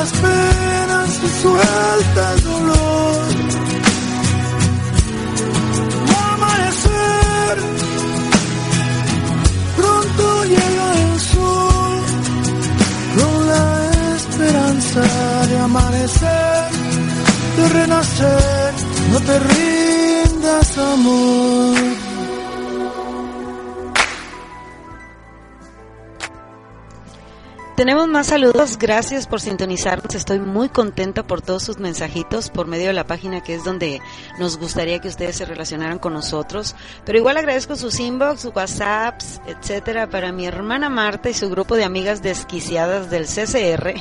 las 0.05 0.13
penas 0.13 1.21
y 1.23 1.29
suelta 1.43 2.33
el 2.35 2.43
dolor. 2.43 3.25
Amanecer, 6.33 7.57
pronto 9.77 10.45
llega 10.45 10.87
el 11.05 11.21
sol 11.21 11.97
con 13.17 13.47
la 13.47 13.67
esperanza 14.17 15.03
de 15.49 15.59
amanecer, 15.59 16.65
de 17.57 17.69
renacer. 17.69 18.75
No 19.13 19.21
te 19.21 19.39
rindas, 19.39 20.79
amor. 20.79 21.94
Tenemos 27.77 28.07
más 28.07 28.29
saludos, 28.29 28.79
gracias 28.79 29.27
por 29.27 29.41
sintonizarnos, 29.41 30.15
estoy 30.15 30.39
muy 30.39 30.69
contenta 30.69 31.25
por 31.25 31.43
todos 31.43 31.65
sus 31.65 31.79
mensajitos 31.79 32.49
por 32.49 32.69
medio 32.69 32.87
de 32.87 32.93
la 32.93 33.05
página 33.05 33.43
que 33.43 33.57
es 33.57 33.65
donde 33.65 34.01
nos 34.39 34.59
gustaría 34.59 35.01
que 35.01 35.09
ustedes 35.09 35.35
se 35.35 35.45
relacionaran 35.45 35.99
con 35.99 36.13
nosotros, 36.13 36.77
pero 37.05 37.19
igual 37.19 37.37
agradezco 37.37 37.75
sus 37.75 37.99
inbox, 37.99 38.45
whatsapps, 38.55 39.41
etcétera, 39.49 40.09
para 40.09 40.31
mi 40.31 40.47
hermana 40.47 40.89
Marta 40.89 41.31
y 41.31 41.35
su 41.35 41.51
grupo 41.51 41.75
de 41.75 41.83
amigas 41.83 42.23
desquiciadas 42.23 43.11
del 43.11 43.27
CCR, 43.27 43.95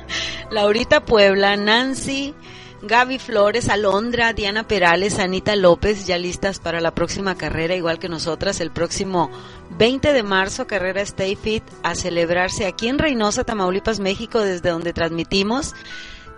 Laurita 0.50 1.04
Puebla, 1.04 1.56
Nancy, 1.56 2.34
Gaby 2.82 3.18
Flores, 3.18 3.68
Alondra, 3.68 4.32
Diana 4.32 4.66
Perales, 4.66 5.18
Anita 5.18 5.54
López, 5.54 6.06
ya 6.06 6.16
listas 6.16 6.60
para 6.60 6.80
la 6.80 6.94
próxima 6.94 7.36
carrera, 7.36 7.74
igual 7.76 7.98
que 7.98 8.08
nosotras, 8.08 8.60
el 8.60 8.70
próximo 8.70 9.30
20 9.78 10.14
de 10.14 10.22
marzo, 10.22 10.66
carrera 10.66 11.02
Stay 11.02 11.36
Fit, 11.36 11.62
a 11.82 11.94
celebrarse 11.94 12.66
aquí 12.66 12.88
en 12.88 12.98
Reynosa, 12.98 13.44
Tamaulipas, 13.44 14.00
México, 14.00 14.40
desde 14.40 14.70
donde 14.70 14.94
transmitimos. 14.94 15.74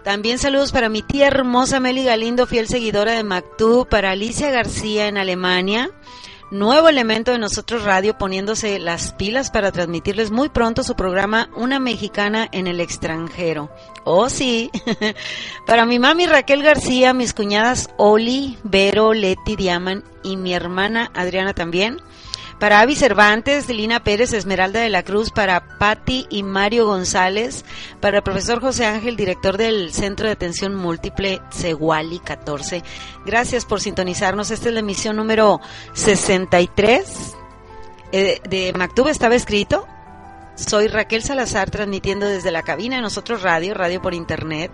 También 0.02 0.38
saludos 0.38 0.72
para 0.72 0.88
mi 0.88 1.02
tía 1.02 1.28
hermosa 1.28 1.78
Meli 1.78 2.02
Galindo, 2.02 2.48
fiel 2.48 2.66
seguidora 2.66 3.12
de 3.12 3.22
Mactú, 3.22 3.86
para 3.88 4.10
Alicia 4.10 4.50
García 4.50 5.06
en 5.06 5.18
Alemania, 5.18 5.90
nuevo 6.52 6.90
elemento 6.90 7.32
de 7.32 7.38
nosotros 7.38 7.82
radio 7.82 8.18
poniéndose 8.18 8.78
las 8.78 9.14
pilas 9.14 9.50
para 9.50 9.72
transmitirles 9.72 10.30
muy 10.30 10.50
pronto 10.50 10.84
su 10.84 10.94
programa 10.94 11.48
Una 11.56 11.80
Mexicana 11.80 12.46
en 12.52 12.66
el 12.66 12.78
extranjero. 12.78 13.70
Oh 14.04 14.28
sí, 14.28 14.70
para 15.66 15.86
mi 15.86 15.98
mami 15.98 16.26
Raquel 16.26 16.62
García, 16.62 17.14
mis 17.14 17.32
cuñadas 17.32 17.88
Oli, 17.96 18.58
Vero, 18.64 19.14
Leti, 19.14 19.56
Diaman 19.56 20.04
y 20.22 20.36
mi 20.36 20.52
hermana 20.52 21.10
Adriana 21.14 21.54
también. 21.54 21.96
Para 22.62 22.78
Avi 22.78 22.94
Cervantes, 22.94 23.68
Lina 23.68 24.04
Pérez, 24.04 24.32
Esmeralda 24.32 24.82
de 24.82 24.88
la 24.88 25.02
Cruz, 25.02 25.32
para 25.32 25.78
Patti 25.78 26.28
y 26.30 26.44
Mario 26.44 26.86
González, 26.86 27.64
para 27.98 28.18
el 28.18 28.22
profesor 28.22 28.60
José 28.60 28.86
Ángel, 28.86 29.16
director 29.16 29.56
del 29.56 29.92
Centro 29.92 30.26
de 30.26 30.34
Atención 30.34 30.76
Múltiple 30.76 31.42
Ceguali 31.50 32.20
14. 32.20 32.84
Gracias 33.26 33.64
por 33.64 33.80
sintonizarnos. 33.80 34.52
Esta 34.52 34.68
es 34.68 34.74
la 34.74 34.78
emisión 34.78 35.16
número 35.16 35.60
63 35.94 37.34
eh, 38.12 38.40
de 38.48 38.72
Mactub. 38.74 39.08
Estaba 39.08 39.34
escrito. 39.34 39.84
Soy 40.54 40.86
Raquel 40.86 41.24
Salazar 41.24 41.68
transmitiendo 41.68 42.26
desde 42.26 42.52
la 42.52 42.62
cabina 42.62 42.94
de 42.94 43.02
Nosotros 43.02 43.42
Radio, 43.42 43.74
Radio 43.74 44.00
por 44.00 44.14
Internet, 44.14 44.70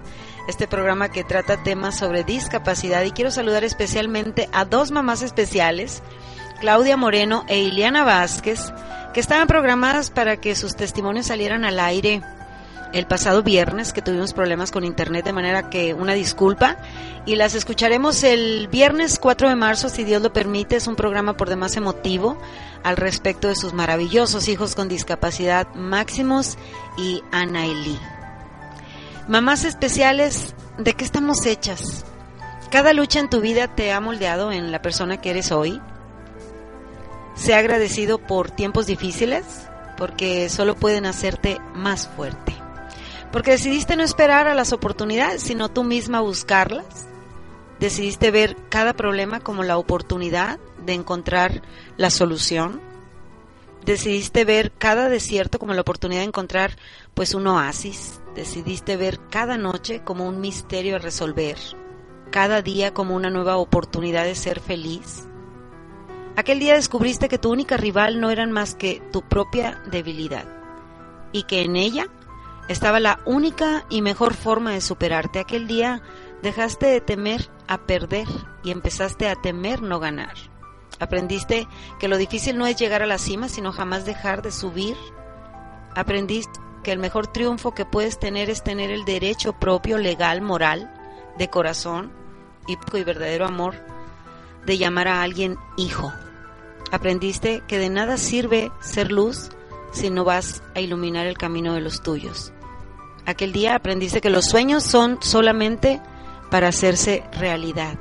este 0.47 0.69
programa 0.69 1.09
que 1.09 1.25
trata 1.25 1.63
temas 1.63 1.97
sobre 1.97 2.23
discapacidad 2.23 3.03
y 3.05 3.13
quiero 3.13 3.31
saludar 3.31 3.65
especialmente 3.65 4.51
a 4.53 4.67
dos 4.67 4.91
mamás 4.91 5.23
especiales 5.23 6.03
Claudia 6.61 6.97
Moreno 6.97 7.45
e 7.49 7.61
Iliana 7.61 8.05
Vázquez, 8.05 8.73
que 9.15 9.21
estaban 9.21 9.47
programadas 9.47 10.11
para 10.11 10.37
que 10.37 10.55
sus 10.55 10.77
testimonios 10.77 11.27
salieran 11.27 11.65
al 11.65 11.81
aire 11.81 12.23
el 12.93 13.07
pasado 13.07 13.43
viernes, 13.43 13.93
que 13.93 14.03
tuvimos 14.03 14.33
problemas 14.33 14.71
con 14.71 14.85
internet, 14.85 15.25
de 15.25 15.33
manera 15.33 15.71
que 15.71 15.95
una 15.95 16.15
disculpa. 16.15 16.77
Y 17.27 17.37
las 17.37 17.55
escucharemos 17.55 18.25
el 18.25 18.69
viernes 18.69 19.19
4 19.19 19.49
de 19.49 19.57
marzo, 19.57 19.89
si 19.89 20.05
Dios 20.05 20.23
lo 20.23 20.33
permite. 20.33 20.77
Es 20.77 20.87
un 20.87 20.97
programa 20.97 21.37
por 21.37 21.49
demás 21.49 21.77
emotivo 21.77 22.39
al 22.83 22.97
respecto 22.97 23.49
de 23.49 23.57
sus 23.57 23.75
maravillosos 23.75 24.49
hijos 24.49 24.75
con 24.75 24.89
discapacidad, 24.89 25.69
Máximos 25.75 26.57
y 26.97 27.23
Anaeli. 27.31 27.99
Mamás 29.29 29.65
especiales, 29.65 30.55
¿de 30.79 30.95
qué 30.95 31.05
estamos 31.05 31.45
hechas? 31.45 32.07
Cada 32.71 32.95
lucha 32.95 33.21
en 33.21 33.29
tu 33.29 33.41
vida 33.41 33.69
te 33.69 33.93
ha 33.93 34.01
moldeado 34.01 34.53
en 34.53 34.73
la 34.73 34.81
persona 34.81 35.21
que 35.21 35.31
eres 35.31 35.53
hoy. 35.53 35.81
Sea 37.39 37.59
agradecido 37.59 38.19
por 38.19 38.51
tiempos 38.51 38.87
difíciles, 38.87 39.45
porque 39.97 40.49
solo 40.49 40.75
pueden 40.75 41.07
hacerte 41.07 41.61
más 41.73 42.09
fuerte. 42.09 42.53
Porque 43.31 43.53
decidiste 43.53 43.95
no 43.95 44.03
esperar 44.03 44.49
a 44.49 44.55
las 44.55 44.73
oportunidades, 44.73 45.43
sino 45.43 45.69
tú 45.69 45.85
misma 45.85 46.21
buscarlas. 46.21 47.07
Decidiste 47.79 48.33
ver 48.33 48.57
cada 48.69 48.93
problema 48.93 49.39
como 49.39 49.63
la 49.63 49.79
oportunidad 49.79 50.59
de 50.85 50.95
encontrar 50.95 51.63
la 51.97 52.11
solución. 52.11 52.81
Decidiste 53.85 54.45
ver 54.45 54.73
cada 54.73 55.09
desierto 55.09 55.61
como 55.61 55.75
la 55.75 55.83
oportunidad 55.83 56.23
de 56.23 56.27
encontrar 56.27 56.77
pues 57.15 57.35
un 57.35 57.47
oasis. 57.47 58.21
Decidiste 58.35 58.97
ver 58.97 59.21
cada 59.31 59.57
noche 59.57 60.03
como 60.05 60.27
un 60.27 60.41
misterio 60.41 60.97
a 60.97 60.99
resolver. 60.99 61.57
Cada 62.33 62.63
día 62.63 62.93
como 62.93 63.15
una 63.15 63.31
nueva 63.31 63.59
oportunidad 63.59 64.25
de 64.25 64.35
ser 64.35 64.59
feliz 64.59 65.28
Aquel 66.39 66.61
día 66.61 66.75
descubriste 66.75 67.29
que 67.29 67.37
tu 67.37 67.51
única 67.51 67.77
rival 67.77 68.21
no 68.21 68.31
eran 68.31 68.53
más 68.53 68.77
que 68.77 69.03
tu 69.11 69.23
propia 69.23 69.83
debilidad 69.91 70.45
y 71.33 71.43
que 71.43 71.63
en 71.63 71.75
ella 71.75 72.07
estaba 72.69 73.01
la 73.01 73.19
única 73.25 73.85
y 73.91 74.03
mejor 74.03 74.35
forma 74.35 74.71
de 74.71 74.81
superarte. 74.81 75.41
Aquel 75.41 75.67
día 75.67 76.01
dejaste 76.41 76.87
de 76.87 77.01
temer 77.01 77.51
a 77.67 77.79
perder 77.79 78.29
y 78.63 78.71
empezaste 78.71 79.27
a 79.27 79.35
temer 79.35 79.83
no 79.83 79.99
ganar. 79.99 80.35
Aprendiste 81.01 81.67
que 81.99 82.07
lo 82.07 82.17
difícil 82.17 82.57
no 82.57 82.69
es 82.69 82.77
llegar 82.77 83.03
a 83.03 83.07
la 83.07 83.19
cima, 83.19 83.49
sino 83.49 83.73
jamás 83.73 84.05
dejar 84.05 84.41
de 84.41 84.53
subir. 84.53 84.97
Aprendiste 85.97 86.61
que 86.85 86.93
el 86.93 87.01
mejor 87.01 87.27
triunfo 87.27 87.75
que 87.75 87.85
puedes 87.85 88.21
tener 88.21 88.49
es 88.49 88.63
tener 88.63 88.93
el 88.93 89.05
derecho 89.05 89.55
propio, 89.55 89.99
legal, 89.99 90.41
moral, 90.41 90.89
de 91.37 91.51
corazón 91.51 92.13
y 92.69 92.77
verdadero 93.03 93.45
amor 93.45 93.75
de 94.69 94.79
llamar 94.79 95.09
a 95.09 95.23
alguien 95.23 95.57
hijo. 95.77 96.13
Aprendiste 96.91 97.63
que 97.69 97.79
de 97.79 97.91
nada 97.91 98.17
sirve 98.17 98.73
ser 98.81 99.13
luz 99.13 99.51
si 99.93 100.11
no 100.11 100.25
vas 100.25 100.63
a 100.75 100.81
iluminar 100.81 101.27
el 101.27 101.37
camino 101.37 101.75
de 101.75 101.81
los 101.81 102.03
tuyos. 102.03 102.53
Aquel 103.27 103.53
día 103.53 103.75
aprendiste 103.75 104.21
que 104.21 104.31
los 104.31 104.47
sueños 104.47 104.85
son 104.85 105.19
solamente 105.21 106.01
para 106.51 106.69
hacerse 106.69 107.25
realidad. 107.39 107.99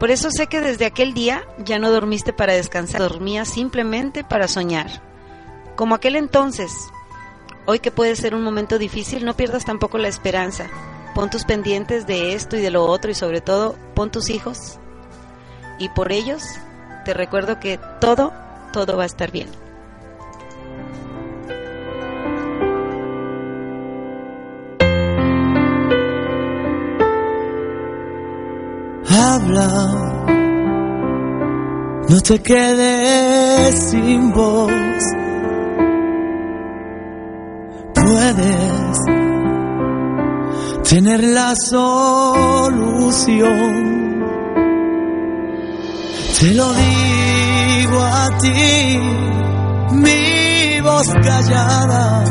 Por 0.00 0.10
eso 0.10 0.30
sé 0.30 0.46
que 0.46 0.60
desde 0.60 0.86
aquel 0.86 1.14
día 1.14 1.46
ya 1.64 1.78
no 1.78 1.90
dormiste 1.90 2.32
para 2.32 2.54
descansar, 2.54 3.00
dormías 3.00 3.48
simplemente 3.48 4.24
para 4.24 4.48
soñar. 4.48 5.02
Como 5.76 5.94
aquel 5.94 6.16
entonces, 6.16 6.72
hoy 7.66 7.78
que 7.78 7.90
puede 7.90 8.16
ser 8.16 8.34
un 8.34 8.42
momento 8.42 8.78
difícil, 8.78 9.24
no 9.24 9.36
pierdas 9.36 9.64
tampoco 9.64 9.98
la 9.98 10.08
esperanza. 10.08 10.68
Pon 11.14 11.30
tus 11.30 11.44
pendientes 11.44 12.06
de 12.06 12.32
esto 12.34 12.56
y 12.56 12.60
de 12.60 12.70
lo 12.70 12.86
otro 12.86 13.10
y 13.10 13.14
sobre 13.14 13.40
todo 13.40 13.76
pon 13.94 14.10
tus 14.10 14.30
hijos. 14.30 14.78
Y 15.78 15.90
por 15.90 16.12
ellos 16.12 16.42
te 17.04 17.14
recuerdo 17.14 17.58
que 17.60 17.78
todo, 18.00 18.32
todo 18.72 18.96
va 18.96 19.04
a 19.04 19.06
estar 19.06 19.30
bien. 19.30 19.48
Habla, 29.08 29.68
no 32.08 32.20
te 32.20 32.38
quedes 32.40 33.90
sin 33.90 34.32
voz. 34.32 34.70
Puedes 37.94 38.98
tener 40.88 41.22
la 41.24 41.54
solución 41.56 43.00
te 46.40 46.54
lo 46.54 46.72
digo 46.72 48.02
a 48.02 48.28
ti, 48.38 48.98
mi 49.92 50.80
voz 50.80 51.06
callada. 51.22 52.24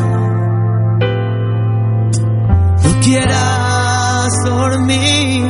No 2.84 2.99
quieras 3.01 4.30
dormir, 4.45 5.45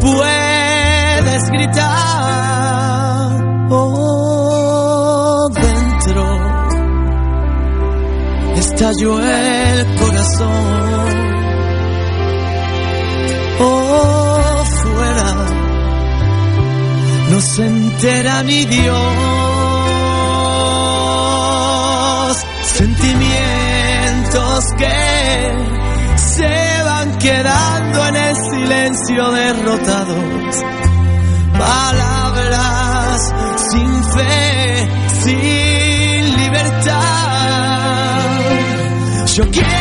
puedes 0.00 1.50
gritar. 1.50 3.32
Oh, 3.70 5.48
dentro 5.52 6.24
estalló 8.56 9.20
el 9.20 9.94
corazón. 9.98 11.37
No 17.38 17.42
se 17.42 17.66
entera 17.66 18.42
ni 18.42 18.64
Dios. 18.64 18.98
Sentimientos 22.64 24.64
que 24.76 25.54
se 26.16 26.82
van 26.82 27.16
silencio 28.50 29.30
derrotados, 29.30 30.64
palabras 31.56 33.32
sin 33.70 34.04
fe, 34.14 34.88
sin 35.22 36.36
libertad. 36.38 36.98
Yo 39.36 39.48
quiero 39.50 39.77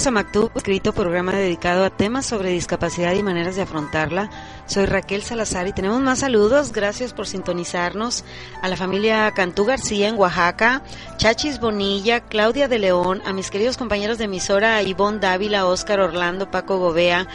Regresamos 0.00 0.18
a 0.18 0.24
Mactub, 0.24 0.50
escrito 0.56 0.94
programa 0.94 1.32
dedicado 1.32 1.84
a 1.84 1.90
temas 1.90 2.24
sobre 2.24 2.48
discapacidad 2.48 3.12
y 3.12 3.22
maneras 3.22 3.56
de 3.56 3.60
afrontarla. 3.60 4.30
Soy 4.64 4.86
Raquel 4.86 5.22
Salazar 5.22 5.68
y 5.68 5.74
tenemos 5.74 6.00
más 6.00 6.20
saludos. 6.20 6.72
Gracias 6.72 7.12
por 7.12 7.26
sintonizarnos 7.26 8.24
a 8.62 8.68
la 8.68 8.78
familia 8.78 9.30
Cantú 9.32 9.66
García 9.66 10.08
en 10.08 10.18
Oaxaca, 10.18 10.82
Chachis 11.18 11.60
Bonilla, 11.60 12.20
Claudia 12.20 12.66
de 12.66 12.78
León, 12.78 13.20
a 13.26 13.34
mis 13.34 13.50
queridos 13.50 13.76
compañeros 13.76 14.16
de 14.16 14.24
emisora, 14.24 14.80
Ivonne 14.80 15.18
Dávila, 15.18 15.66
Óscar 15.66 16.00
Orlando, 16.00 16.50
Paco 16.50 16.78
Gobea, 16.78 17.26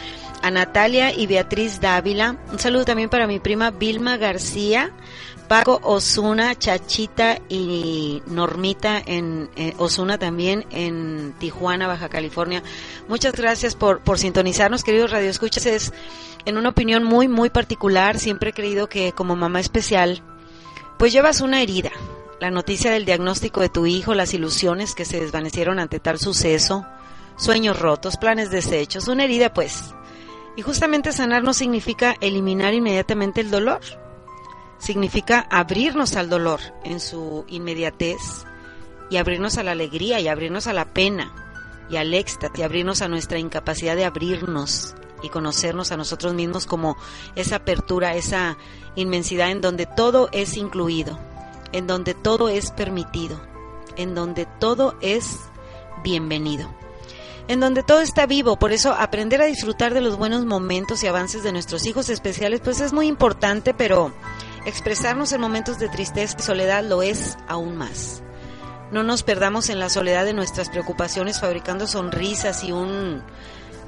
a 0.42 0.50
Natalia 0.50 1.12
y 1.12 1.28
Beatriz 1.28 1.80
Dávila. 1.80 2.34
Un 2.50 2.58
saludo 2.58 2.84
también 2.84 3.10
para 3.10 3.28
mi 3.28 3.38
prima 3.38 3.70
Vilma 3.70 4.16
García, 4.16 4.90
Paco 5.48 5.80
Osuna, 5.84 6.56
Chachita 6.56 7.38
y 7.48 8.22
Normita 8.26 9.00
en 9.04 9.48
eh, 9.56 9.74
Osuna 9.78 10.18
también 10.18 10.66
en 10.70 11.34
Tijuana, 11.38 11.86
Baja 11.86 12.08
California. 12.08 12.62
Muchas 13.08 13.32
gracias 13.34 13.76
por, 13.76 14.00
por 14.00 14.18
sintonizarnos, 14.18 14.82
queridos 14.82 15.12
radioescuchas. 15.12 15.66
Es 15.66 15.92
en 16.44 16.56
una 16.56 16.70
opinión 16.70 17.04
muy, 17.04 17.28
muy 17.28 17.50
particular. 17.50 18.18
Siempre 18.18 18.50
he 18.50 18.54
creído 18.54 18.88
que 18.88 19.12
como 19.12 19.36
mamá 19.36 19.60
especial, 19.60 20.22
pues 20.98 21.12
llevas 21.12 21.40
una 21.40 21.62
herida. 21.62 21.92
La 22.40 22.50
noticia 22.50 22.90
del 22.90 23.04
diagnóstico 23.04 23.60
de 23.60 23.68
tu 23.68 23.86
hijo, 23.86 24.14
las 24.14 24.34
ilusiones 24.34 24.94
que 24.94 25.04
se 25.04 25.20
desvanecieron 25.20 25.78
ante 25.78 26.00
tal 26.00 26.18
suceso, 26.18 26.84
sueños 27.36 27.78
rotos, 27.78 28.16
planes 28.16 28.50
deshechos, 28.50 29.08
una 29.08 29.24
herida 29.24 29.54
pues. 29.54 29.94
Y 30.56 30.62
justamente 30.62 31.12
sanar 31.12 31.44
no 31.44 31.54
significa 31.54 32.16
eliminar 32.20 32.74
inmediatamente 32.74 33.40
el 33.40 33.50
dolor 33.50 33.80
significa 34.78 35.46
abrirnos 35.50 36.16
al 36.16 36.28
dolor 36.28 36.60
en 36.84 37.00
su 37.00 37.44
inmediatez 37.48 38.44
y 39.10 39.16
abrirnos 39.16 39.58
a 39.58 39.62
la 39.62 39.72
alegría 39.72 40.20
y 40.20 40.28
abrirnos 40.28 40.66
a 40.66 40.72
la 40.72 40.86
pena 40.86 41.32
y 41.88 41.96
al 41.96 42.12
éxtasis 42.14 42.58
y 42.58 42.62
abrirnos 42.62 43.02
a 43.02 43.08
nuestra 43.08 43.38
incapacidad 43.38 43.96
de 43.96 44.04
abrirnos 44.04 44.94
y 45.22 45.28
conocernos 45.28 45.92
a 45.92 45.96
nosotros 45.96 46.34
mismos 46.34 46.66
como 46.66 46.96
esa 47.34 47.56
apertura, 47.56 48.16
esa 48.16 48.56
inmensidad 48.96 49.50
en 49.50 49.60
donde 49.60 49.86
todo 49.86 50.28
es 50.32 50.56
incluido, 50.56 51.18
en 51.72 51.86
donde 51.86 52.14
todo 52.14 52.48
es 52.48 52.70
permitido, 52.70 53.40
en 53.96 54.14
donde 54.14 54.46
todo 54.58 54.96
es 55.00 55.38
bienvenido, 56.02 56.68
en 57.48 57.60
donde 57.60 57.82
todo 57.82 58.00
está 58.00 58.26
vivo. 58.26 58.58
Por 58.58 58.72
eso 58.72 58.92
aprender 58.92 59.40
a 59.40 59.46
disfrutar 59.46 59.94
de 59.94 60.00
los 60.00 60.16
buenos 60.16 60.44
momentos 60.44 61.02
y 61.02 61.06
avances 61.06 61.42
de 61.42 61.52
nuestros 61.52 61.86
hijos 61.86 62.08
especiales 62.08 62.60
pues 62.60 62.80
es 62.80 62.92
muy 62.92 63.06
importante, 63.06 63.74
pero 63.74 64.12
Expresarnos 64.66 65.30
en 65.30 65.40
momentos 65.40 65.78
de 65.78 65.88
tristeza 65.88 66.36
y 66.36 66.42
soledad 66.42 66.82
lo 66.82 67.00
es 67.00 67.38
aún 67.46 67.76
más. 67.76 68.24
No 68.90 69.04
nos 69.04 69.22
perdamos 69.22 69.70
en 69.70 69.78
la 69.78 69.88
soledad 69.88 70.24
de 70.24 70.32
nuestras 70.32 70.70
preocupaciones 70.70 71.40
fabricando 71.40 71.86
sonrisas 71.86 72.64
y 72.64 72.72
un 72.72 73.22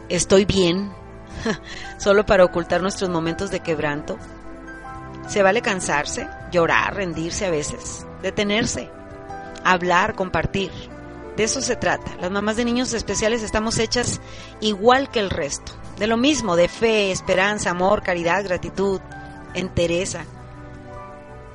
estoy 0.08 0.44
bien, 0.44 0.92
solo 1.98 2.24
para 2.24 2.44
ocultar 2.44 2.80
nuestros 2.80 3.10
momentos 3.10 3.50
de 3.50 3.58
quebranto. 3.58 4.18
Se 5.26 5.42
vale 5.42 5.62
cansarse, 5.62 6.28
llorar, 6.52 6.94
rendirse 6.94 7.46
a 7.46 7.50
veces, 7.50 8.06
detenerse, 8.22 8.88
hablar, 9.64 10.14
compartir. 10.14 10.70
De 11.36 11.42
eso 11.42 11.60
se 11.60 11.74
trata. 11.74 12.16
Las 12.20 12.30
mamás 12.30 12.54
de 12.54 12.64
niños 12.64 12.92
especiales 12.92 13.42
estamos 13.42 13.80
hechas 13.80 14.20
igual 14.60 15.10
que 15.10 15.18
el 15.18 15.30
resto. 15.30 15.72
De 15.98 16.06
lo 16.06 16.16
mismo, 16.16 16.54
de 16.54 16.68
fe, 16.68 17.10
esperanza, 17.10 17.70
amor, 17.70 18.04
caridad, 18.04 18.44
gratitud, 18.44 19.00
entereza. 19.54 20.24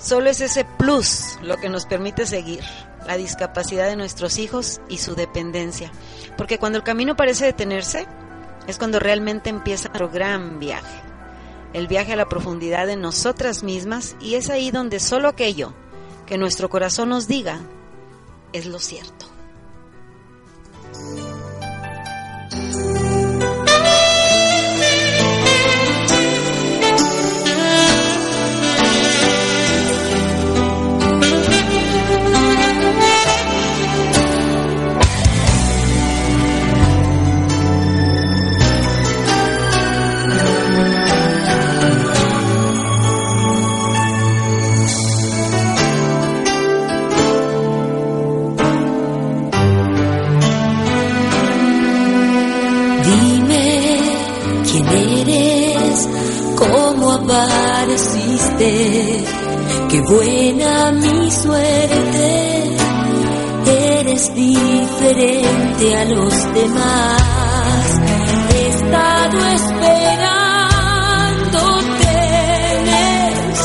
Solo 0.03 0.29
es 0.29 0.41
ese 0.41 0.65
plus 0.65 1.37
lo 1.41 1.55
que 1.57 1.69
nos 1.69 1.85
permite 1.85 2.25
seguir, 2.25 2.61
la 3.07 3.15
discapacidad 3.15 3.87
de 3.87 3.95
nuestros 3.95 4.37
hijos 4.37 4.81
y 4.89 4.97
su 4.97 5.15
dependencia. 5.15 5.93
Porque 6.37 6.59
cuando 6.59 6.77
el 6.77 6.83
camino 6.83 7.15
parece 7.15 7.45
detenerse, 7.45 8.05
es 8.67 8.77
cuando 8.77 8.99
realmente 8.99 9.49
empieza 9.49 9.89
nuestro 9.93 10.09
gran 10.09 10.59
viaje. 10.59 11.01
El 11.71 11.87
viaje 11.87 12.13
a 12.13 12.17
la 12.17 12.27
profundidad 12.27 12.85
de 12.85 12.97
nosotras 12.97 13.63
mismas 13.63 14.17
y 14.19 14.35
es 14.35 14.49
ahí 14.49 14.71
donde 14.71 14.99
solo 14.99 15.29
aquello 15.29 15.73
que 16.25 16.37
nuestro 16.37 16.69
corazón 16.69 17.09
nos 17.09 17.29
diga 17.29 17.61
es 18.51 18.65
lo 18.65 18.79
cierto. 18.79 19.32
Qué 58.57 60.01
buena 60.01 60.91
mi 60.91 61.31
suerte. 61.31 62.63
Eres 63.65 64.35
diferente 64.35 65.95
a 65.95 66.05
los 66.05 66.53
demás. 66.53 68.01
He 68.53 68.67
estado 68.69 69.37
esperándote 69.47 70.37
en 72.79 72.87
el. 72.87 73.55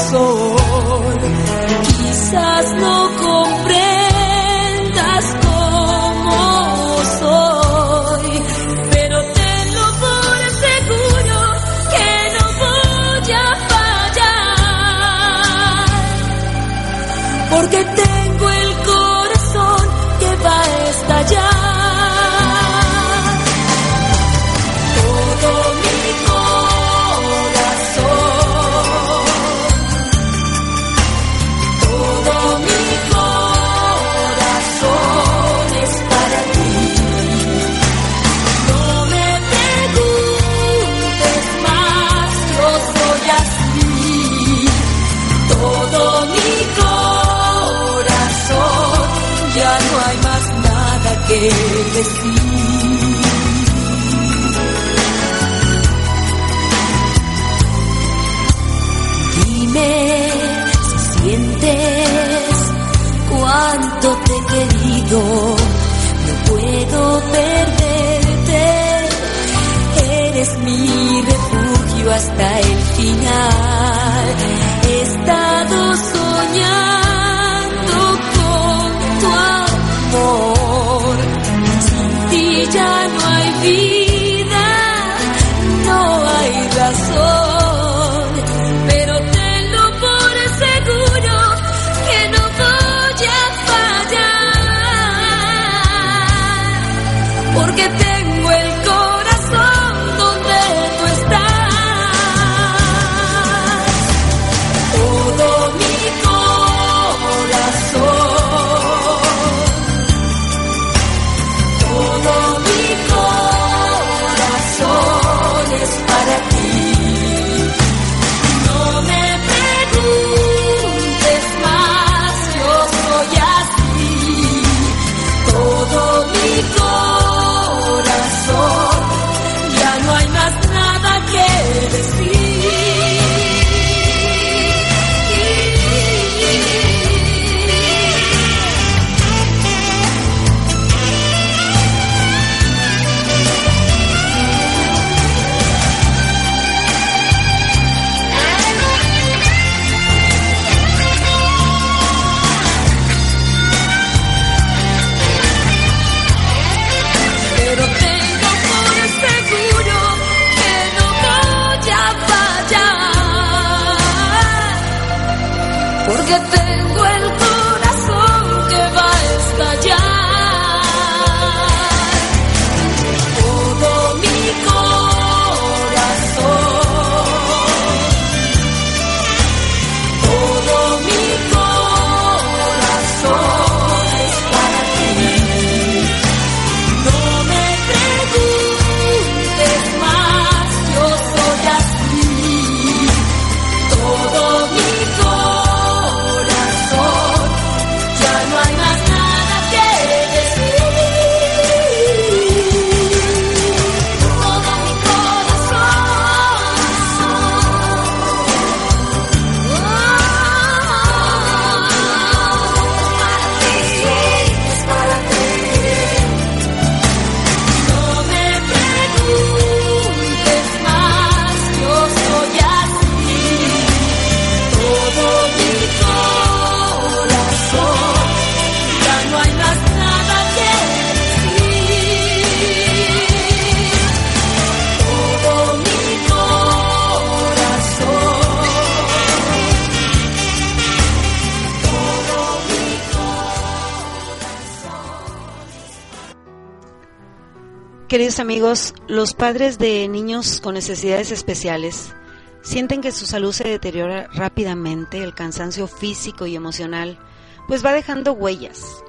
Queridos 248.08 248.40
amigos, 248.40 248.94
los 249.06 249.34
padres 249.34 249.76
de 249.76 250.08
niños 250.08 250.62
con 250.62 250.72
necesidades 250.72 251.30
especiales 251.30 252.14
sienten 252.62 253.02
que 253.02 253.12
su 253.12 253.26
salud 253.26 253.52
se 253.52 253.68
deteriora 253.68 254.28
rápidamente, 254.32 255.22
el 255.22 255.34
cansancio 255.34 255.86
físico 255.86 256.46
y 256.46 256.56
emocional, 256.56 257.18
pues 257.66 257.84
va 257.84 257.92
dejando 257.92 258.32
huellas. 258.32 259.04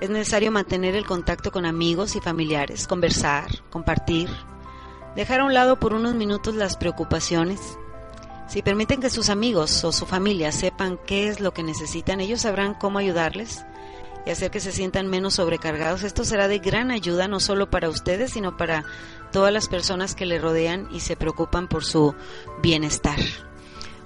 Es 0.00 0.10
necesario 0.10 0.52
mantener 0.52 0.94
el 0.94 1.06
contacto 1.06 1.50
con 1.50 1.66
amigos 1.66 2.14
y 2.14 2.20
familiares, 2.20 2.86
conversar, 2.86 3.50
compartir, 3.68 4.30
dejar 5.16 5.40
a 5.40 5.44
un 5.44 5.52
lado 5.52 5.80
por 5.80 5.92
unos 5.92 6.14
minutos 6.14 6.54
las 6.54 6.76
preocupaciones. 6.76 7.76
Si 8.46 8.62
permiten 8.62 9.00
que 9.00 9.10
sus 9.10 9.28
amigos 9.28 9.82
o 9.82 9.90
su 9.90 10.06
familia 10.06 10.52
sepan 10.52 11.00
qué 11.04 11.26
es 11.26 11.40
lo 11.40 11.52
que 11.52 11.64
necesitan, 11.64 12.20
ellos 12.20 12.42
sabrán 12.42 12.74
cómo 12.74 13.00
ayudarles 13.00 13.66
y 14.26 14.30
hacer 14.30 14.50
que 14.50 14.60
se 14.60 14.72
sientan 14.72 15.06
menos 15.06 15.34
sobrecargados. 15.34 16.02
Esto 16.02 16.24
será 16.24 16.48
de 16.48 16.58
gran 16.58 16.90
ayuda 16.90 17.28
no 17.28 17.40
solo 17.40 17.70
para 17.70 17.88
ustedes, 17.88 18.32
sino 18.32 18.56
para 18.56 18.84
todas 19.32 19.52
las 19.52 19.68
personas 19.68 20.14
que 20.14 20.26
le 20.26 20.38
rodean 20.38 20.88
y 20.92 21.00
se 21.00 21.16
preocupan 21.16 21.68
por 21.68 21.84
su 21.84 22.14
bienestar. 22.60 23.18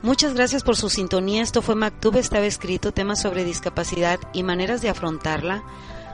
Muchas 0.03 0.35
gracias 0.35 0.63
por 0.63 0.77
su 0.77 0.91
sintonía. 0.91 1.43
Esto 1.43 1.63
fue 1.63 1.75
Mactub, 1.75 2.17
estaba 2.17 2.47
escrito 2.47 2.93
temas 2.93 3.21
sobre 3.21 3.45
discapacidad 3.45 4.21
y 4.33 4.43
maneras 4.43 4.83
de 4.83 4.91
afrontarla. 4.91 5.63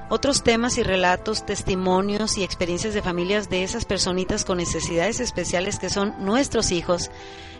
Otros 0.08 0.44
temas 0.44 0.78
y 0.78 0.84
relatos, 0.84 1.44
testimonios 1.44 2.38
y 2.38 2.44
experiencias 2.44 2.94
de 2.94 3.02
familias 3.02 3.50
de 3.50 3.64
esas 3.64 3.84
personitas 3.84 4.44
con 4.44 4.58
necesidades 4.58 5.18
especiales 5.18 5.80
que 5.80 5.90
son 5.90 6.14
nuestros 6.24 6.70
hijos 6.70 7.10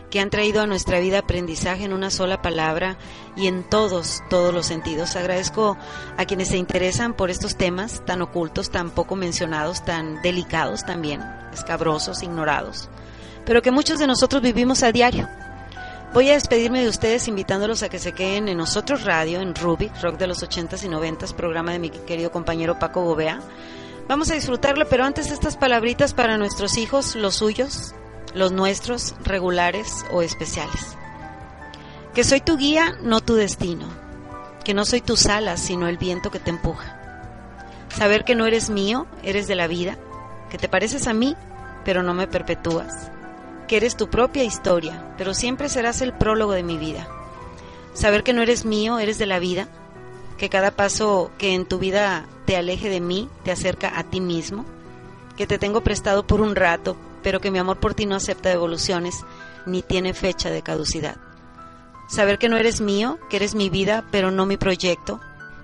que 0.09 0.19
han 0.19 0.29
traído 0.29 0.61
a 0.61 0.67
nuestra 0.67 0.99
vida 0.99 1.19
aprendizaje 1.19 1.83
en 1.83 1.93
una 1.93 2.09
sola 2.09 2.41
palabra 2.41 2.97
y 3.35 3.47
en 3.47 3.63
todos, 3.63 4.21
todos 4.29 4.53
los 4.53 4.65
sentidos. 4.65 5.15
Agradezco 5.15 5.77
a 6.17 6.25
quienes 6.25 6.49
se 6.49 6.57
interesan 6.57 7.13
por 7.13 7.29
estos 7.29 7.55
temas 7.55 8.03
tan 8.05 8.21
ocultos, 8.21 8.69
tan 8.69 8.91
poco 8.91 9.15
mencionados, 9.15 9.83
tan 9.83 10.21
delicados 10.21 10.85
también, 10.85 11.21
escabrosos, 11.53 12.23
ignorados, 12.23 12.89
pero 13.45 13.61
que 13.61 13.71
muchos 13.71 13.99
de 13.99 14.07
nosotros 14.07 14.41
vivimos 14.41 14.83
a 14.83 14.91
diario. 14.91 15.27
Voy 16.13 16.29
a 16.29 16.33
despedirme 16.33 16.81
de 16.81 16.89
ustedes 16.89 17.27
invitándolos 17.27 17.83
a 17.83 17.89
que 17.89 17.99
se 17.99 18.13
queden 18.13 18.47
en 18.47 18.57
nosotros 18.57 19.03
radio, 19.03 19.41
en 19.41 19.53
Rubik, 19.53 19.91
rock 20.01 20.17
de 20.17 20.27
los 20.27 20.41
80s 20.41 20.83
y 20.83 20.87
90s, 20.87 21.33
programa 21.33 21.73
de 21.73 21.79
mi 21.79 21.89
querido 21.89 22.31
compañero 22.31 22.79
Paco 22.79 23.03
Gobea. 23.03 23.41
Vamos 24.07 24.31
a 24.31 24.35
disfrutarlo, 24.35 24.87
pero 24.87 25.03
antes 25.03 25.31
estas 25.31 25.57
palabritas 25.57 26.13
para 26.13 26.37
nuestros 26.37 26.77
hijos, 26.77 27.15
los 27.15 27.35
suyos, 27.35 27.93
los 28.33 28.51
nuestros 28.51 29.15
regulares 29.23 30.05
o 30.11 30.21
especiales. 30.21 30.97
Que 32.13 32.23
soy 32.23 32.41
tu 32.41 32.57
guía, 32.57 32.97
no 33.01 33.21
tu 33.21 33.35
destino. 33.35 33.85
Que 34.63 34.73
no 34.73 34.85
soy 34.85 35.01
tus 35.01 35.27
alas, 35.27 35.59
sino 35.61 35.87
el 35.87 35.97
viento 35.97 36.31
que 36.31 36.39
te 36.39 36.49
empuja. 36.49 36.97
Saber 37.89 38.23
que 38.23 38.35
no 38.35 38.45
eres 38.45 38.69
mío, 38.69 39.07
eres 39.23 39.47
de 39.47 39.55
la 39.55 39.67
vida. 39.67 39.97
Que 40.49 40.57
te 40.57 40.67
pareces 40.67 41.07
a 41.07 41.13
mí, 41.13 41.35
pero 41.85 42.03
no 42.03 42.13
me 42.13 42.27
perpetúas. 42.27 43.11
Que 43.67 43.77
eres 43.77 43.97
tu 43.97 44.09
propia 44.09 44.43
historia, 44.43 45.13
pero 45.17 45.33
siempre 45.33 45.69
serás 45.69 46.01
el 46.01 46.13
prólogo 46.13 46.53
de 46.53 46.63
mi 46.63 46.77
vida. 46.77 47.07
Saber 47.93 48.23
que 48.23 48.33
no 48.33 48.41
eres 48.41 48.65
mío, 48.65 48.99
eres 48.99 49.17
de 49.17 49.25
la 49.25 49.39
vida. 49.39 49.67
Que 50.37 50.49
cada 50.49 50.71
paso 50.71 51.31
que 51.37 51.53
en 51.53 51.65
tu 51.65 51.79
vida 51.79 52.25
te 52.45 52.55
aleje 52.55 52.89
de 52.89 52.99
mí 52.99 53.29
te 53.43 53.51
acerca 53.51 53.97
a 53.97 54.03
ti 54.03 54.21
mismo. 54.21 54.65
Que 55.35 55.47
te 55.47 55.57
tengo 55.59 55.81
prestado 55.81 56.25
por 56.25 56.41
un 56.41 56.55
rato, 56.55 56.95
pero 57.23 57.39
que 57.39 57.51
mi 57.51 57.59
amor 57.59 57.79
por 57.79 57.93
ti 57.93 58.05
no 58.05 58.15
acepta 58.15 58.49
devoluciones 58.49 59.23
ni 59.65 59.81
tiene 59.81 60.13
fecha 60.13 60.49
de 60.49 60.61
caducidad. 60.61 61.17
Saber 62.09 62.39
que 62.39 62.49
no 62.49 62.57
eres 62.57 62.79
mío, 62.79 63.19
que 63.29 63.35
eres 63.35 63.53
mi 63.53 63.69
vida, 63.69 64.05
pero 64.11 64.31
no 64.31 64.45
mi 64.45 64.57
proyecto, 64.57 65.19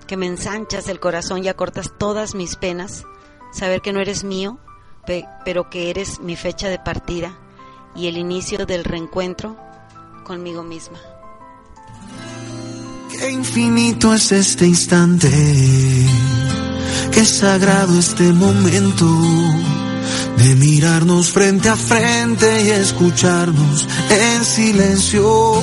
que 0.06 0.16
me 0.16 0.26
ensanchas 0.26 0.88
el 0.88 1.00
corazón 1.00 1.42
y 1.42 1.48
acortas 1.48 1.92
todas 1.96 2.34
mis 2.34 2.56
penas. 2.56 3.04
Saber 3.52 3.80
que 3.80 3.92
no 3.92 4.00
eres 4.00 4.24
mío, 4.24 4.58
pero 5.44 5.70
que 5.70 5.90
eres 5.90 6.20
mi 6.20 6.36
fecha 6.36 6.68
de 6.68 6.78
partida 6.78 7.38
y 7.94 8.08
el 8.08 8.16
inicio 8.18 8.66
del 8.66 8.84
reencuentro 8.84 9.56
conmigo 10.24 10.62
misma. 10.62 10.98
Qué 13.10 13.30
infinito 13.30 14.12
es 14.12 14.32
este 14.32 14.66
instante, 14.66 15.30
qué 17.12 17.24
sagrado 17.24 17.98
este 17.98 18.32
momento 18.32 19.06
de 20.38 20.54
mirarnos 20.56 21.30
frente 21.30 21.68
a 21.68 21.76
frente 21.76 22.64
y 22.64 22.70
escucharnos 22.70 23.88
en 24.10 24.44
silencio. 24.44 25.62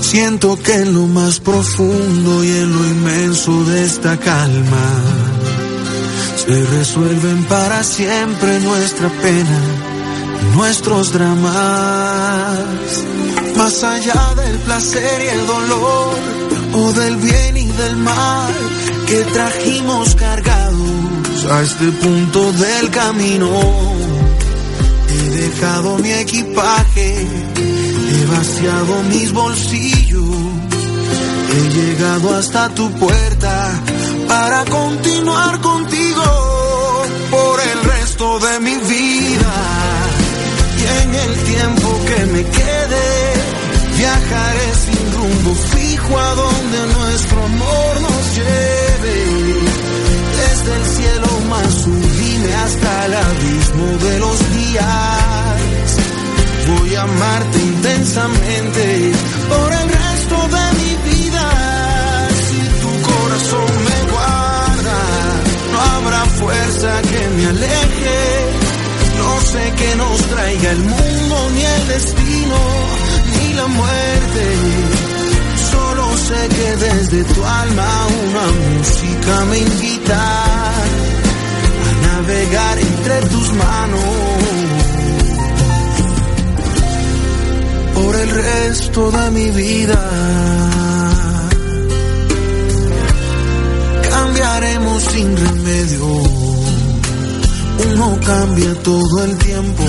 Siento 0.00 0.56
que 0.56 0.74
en 0.74 0.94
lo 0.94 1.06
más 1.06 1.40
profundo 1.40 2.44
y 2.44 2.48
en 2.48 2.72
lo 2.72 2.86
inmenso 2.86 3.64
de 3.64 3.84
esta 3.84 4.18
calma 4.18 5.02
se 6.36 6.64
resuelven 6.66 7.44
para 7.44 7.82
siempre 7.82 8.60
nuestra 8.60 9.08
pena 9.08 9.60
y 10.42 10.56
nuestros 10.56 11.12
dramas. 11.12 12.58
Más 13.56 13.82
allá 13.82 14.34
del 14.36 14.58
placer 14.58 15.22
y 15.24 15.28
el 15.28 15.46
dolor, 15.46 16.14
o 16.74 16.92
del 16.92 17.16
bien 17.16 17.56
y 17.56 17.66
del 17.66 17.96
mal 17.96 18.52
que 19.06 19.22
trajimos 19.32 20.14
cargados 20.16 21.13
a 21.42 21.62
este 21.62 21.90
punto 21.90 22.52
del 22.52 22.90
camino. 22.90 23.50
He 25.08 25.30
dejado 25.30 25.98
mi 25.98 26.12
equipaje, 26.12 27.26
he 28.12 28.26
vaciado 28.26 29.02
mis 29.10 29.32
bolsillos, 29.32 30.36
he 31.50 31.68
llegado 31.76 32.34
hasta 32.36 32.68
tu 32.70 32.90
puerta 32.92 33.82
para 34.28 34.64
continuar 34.64 35.60
contigo 35.60 36.24
por 37.30 37.60
el 37.60 37.82
resto 37.82 38.38
de 38.38 38.60
mi 38.60 38.76
vida. 38.76 39.54
Y 40.78 41.02
en 41.02 41.14
el 41.14 41.34
tiempo 41.44 42.00
que 42.06 42.26
me 42.26 42.42
quede, 42.44 43.06
viajaré 43.98 44.68
sin 44.84 45.12
rumbo 45.18 45.54
fijo 45.54 46.18
a 46.18 46.34
donde 46.34 46.78
nuestro 46.98 47.44
amor 47.44 48.00
nos 48.00 48.36
lleve. 48.36 49.33
Hasta 52.64 53.06
el 53.06 53.14
abismo 53.14 53.86
de 54.06 54.18
los 54.20 54.38
días. 54.56 55.88
Voy 56.68 56.94
a 56.94 57.02
amarte 57.02 57.58
intensamente 57.58 59.12
por 59.50 59.68
el 59.80 59.88
resto 60.04 60.36
de 60.56 60.64
mi 60.80 60.92
vida. 61.10 61.46
Si 62.48 62.60
tu 62.82 62.92
corazón 63.10 63.70
me 63.88 63.98
guarda, 64.12 65.00
no 65.72 65.78
habrá 65.92 66.24
fuerza 66.40 67.02
que 67.02 67.22
me 67.36 67.46
aleje. 67.52 68.20
No 69.18 69.30
sé 69.52 69.72
qué 69.76 69.96
nos 69.96 70.20
traiga 70.32 70.70
el 70.70 70.82
mundo, 70.94 71.36
ni 71.54 71.62
el 71.64 71.88
destino, 71.88 72.58
ni 73.32 73.52
la 73.54 73.66
muerte. 73.66 74.44
Solo 75.70 76.16
sé 76.28 76.48
que 76.56 76.76
desde 76.86 77.24
tu 77.24 77.44
alma 77.44 77.90
una 78.28 78.46
música 78.76 79.44
me 79.50 79.58
invita 79.58 80.63
entre 83.14 83.28
tus 83.30 83.52
manos. 83.54 84.00
Por 87.94 88.16
el 88.16 88.30
resto 88.30 89.10
de 89.10 89.30
mi 89.30 89.50
vida. 89.50 90.10
Cambiaremos 94.10 95.02
sin 95.02 95.36
remedio 95.36 96.54
uno 97.76 98.18
cambia 98.24 98.74
todo 98.82 99.24
el 99.24 99.36
tiempo, 99.38 99.84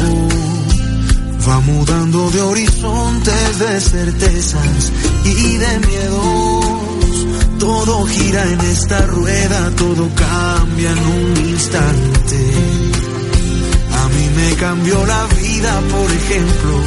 va 1.47 1.59
mudando 1.61 2.29
de 2.31 2.41
horizontes, 2.41 3.59
de 3.59 3.81
certezas 3.81 4.91
y 5.23 5.57
de 5.57 5.79
miedos. 5.87 6.65
Todo 7.59 8.05
gira 8.05 8.43
en 8.43 8.61
esta 8.61 9.01
rueda, 9.05 9.71
todo 9.75 10.09
cambia 10.15 10.91
en 10.91 10.99
un 10.99 11.49
instante. 11.49 12.94
Me 14.35 14.55
cambió 14.55 15.05
la 15.05 15.25
vida, 15.27 15.81
por 15.91 16.11
ejemplo, 16.11 16.81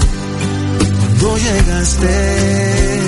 cuando 0.99 1.37
llegaste. 1.39 3.01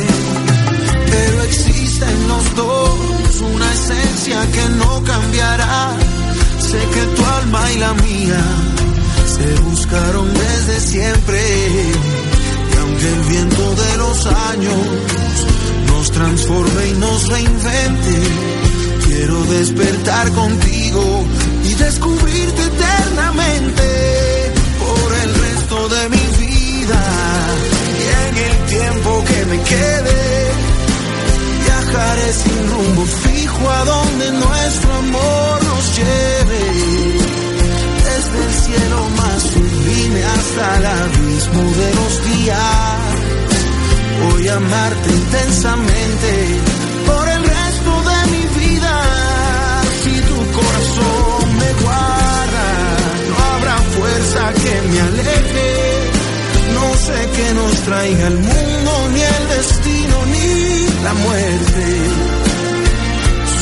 Pero 1.11 1.43
existe 1.43 2.05
en 2.05 2.29
los 2.29 2.55
dos 2.55 3.41
una 3.55 3.73
esencia 3.73 4.41
que 4.53 4.69
no 4.77 5.03
cambiará 5.05 5.97
sé 6.71 6.79
que 6.79 7.05
tu 7.17 7.25
alma 7.25 7.73
y 7.73 7.79
la 7.79 7.95
mía 7.95 8.43
se 9.27 9.61
buscaron 9.63 10.33
desde 10.33 10.81
siempre. 10.81 11.41
Y 12.73 12.77
aunque 12.79 13.09
el 13.09 13.23
viento 13.33 13.75
de 13.75 13.97
los 13.97 14.27
años 14.27 14.87
nos 15.89 16.11
transforme 16.13 16.89
y 16.89 16.93
nos 16.93 17.29
reinvente, 17.29 18.17
quiero 19.05 19.45
despertar 19.45 20.31
contigo 20.33 21.25
y 21.65 21.75
descubrirte 21.75 22.63
eternamente 22.63 24.30
tiempo 29.01 29.25
que 29.25 29.45
me 29.47 29.63
quede. 29.63 30.51
Viajaré 31.65 32.33
sin 32.33 32.71
rumbo 32.71 33.05
fijo 33.05 33.71
a 33.71 33.85
donde 33.85 34.33
nuestro 34.33 34.95
amor 34.95 35.65
nos 35.65 35.97
lleve. 35.97 36.63
Desde 38.05 38.45
el 38.47 38.53
cielo 38.65 39.09
más 39.17 39.43
sublime 39.43 40.25
hasta 40.25 40.77
el 40.77 40.87
abismo 40.87 41.63
de 41.81 41.95
los 41.95 42.25
días. 42.31 42.99
Voy 44.23 44.49
a 44.49 44.57
amarte 44.57 45.11
intensamente 45.11 46.61
por 47.07 47.29
el 47.29 47.43
resto 47.43 47.93
de 48.11 48.31
mi 48.33 48.45
vida. 48.61 48.95
Si 50.03 50.21
tu 50.21 50.37
corazón 50.59 51.57
me 51.59 51.73
guarda, 51.83 52.67
no 53.29 53.55
habrá 53.55 53.77
fuerza 53.77 54.53
que 54.63 54.89
me 54.89 55.01
aleje 55.01 55.80
no 56.81 56.95
sé 56.95 57.29
qué 57.37 57.55
nos 57.55 57.73
traiga 57.89 58.27
el 58.29 58.39
mundo, 58.39 58.93
ni 59.13 59.21
el 59.21 59.49
destino, 59.57 60.17
ni 60.33 61.05
la 61.05 61.15
muerte. 61.15 61.87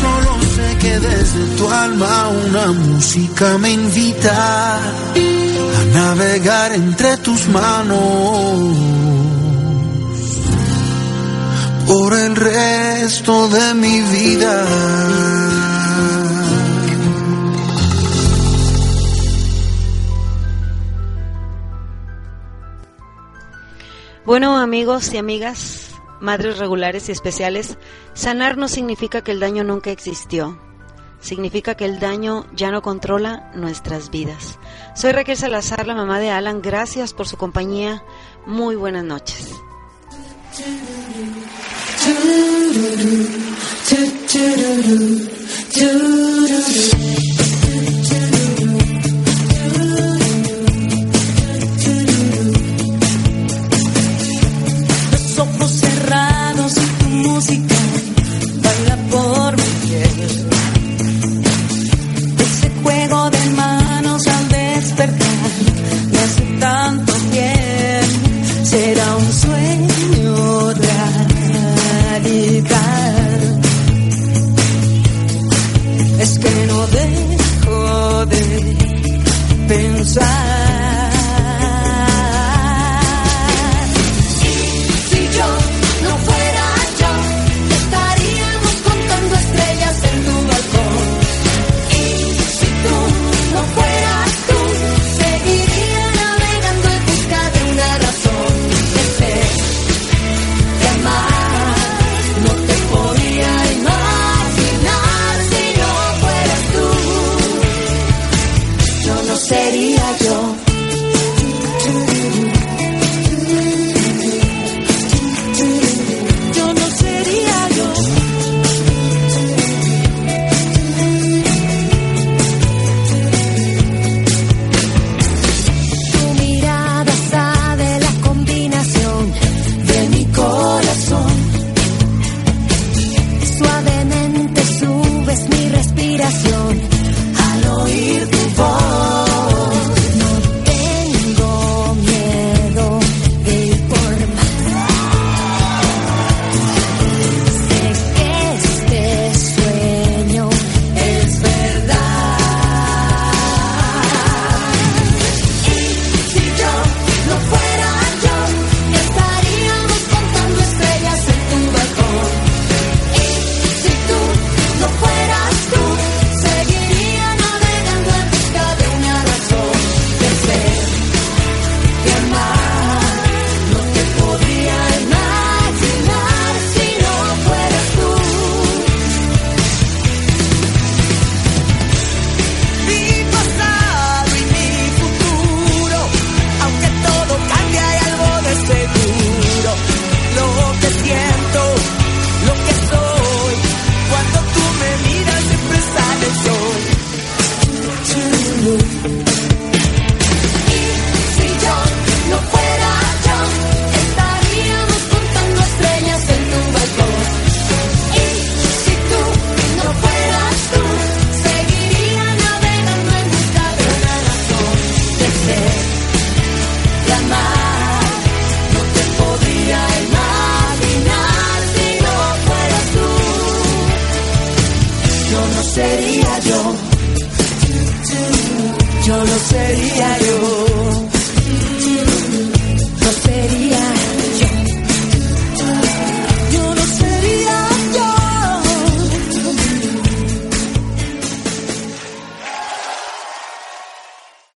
Solo 0.00 0.32
sé 0.54 0.76
que 0.78 1.00
desde 1.00 1.56
tu 1.56 1.68
alma 1.68 2.28
una 2.46 2.66
música 2.68 3.58
me 3.58 3.70
invita 3.72 4.76
a 4.76 5.84
navegar 5.94 6.72
entre 6.72 7.16
tus 7.18 7.48
manos 7.48 8.76
por 11.88 12.14
el 12.14 12.36
resto 12.36 13.48
de 13.48 13.74
mi 13.74 14.00
vida. 14.02 15.47
Bueno, 24.29 24.59
amigos 24.59 25.14
y 25.14 25.16
amigas, 25.16 25.93
madres 26.20 26.59
regulares 26.59 27.09
y 27.09 27.12
especiales, 27.12 27.79
sanar 28.12 28.59
no 28.59 28.68
significa 28.68 29.22
que 29.24 29.33
el 29.33 29.41
daño 29.41 29.64
nunca 29.64 29.91
existió. 29.91 30.61
Significa 31.18 31.76
que 31.76 31.87
el 31.87 31.99
daño 31.99 32.45
ya 32.55 32.70
no 32.70 32.83
controla 32.83 33.51
nuestras 33.55 34.11
vidas. 34.11 34.59
Soy 34.95 35.12
Raquel 35.12 35.39
Salazar, 35.39 35.87
la 35.87 35.95
mamá 35.95 36.20
de 36.20 36.31
Alan. 36.31 36.61
Gracias 36.61 37.14
por 37.14 37.26
su 37.26 37.39
compañía. 37.39 38.05
Muy 38.45 38.76
buenas 38.76 39.03
noches. 39.03 39.49
Por 59.11 59.56
mi 59.56 59.70
piel. 59.86 60.18
Ese 62.38 62.70
juego 62.82 63.30
de 63.30 63.50
manos 63.50 64.26
al 64.26 64.48
despertar 64.48 65.50
me 66.12 66.18
hace 66.18 66.42
tanto 66.61 67.12
bien. 67.30 68.04
Será 68.64 69.16
un 69.16 69.32
sueño 69.32 70.72
radical. 72.30 73.40
Es 76.20 76.38
que 76.38 76.66
no 76.66 76.86
dejo 76.86 78.26
de 78.26 78.44
pensar. 79.68 80.57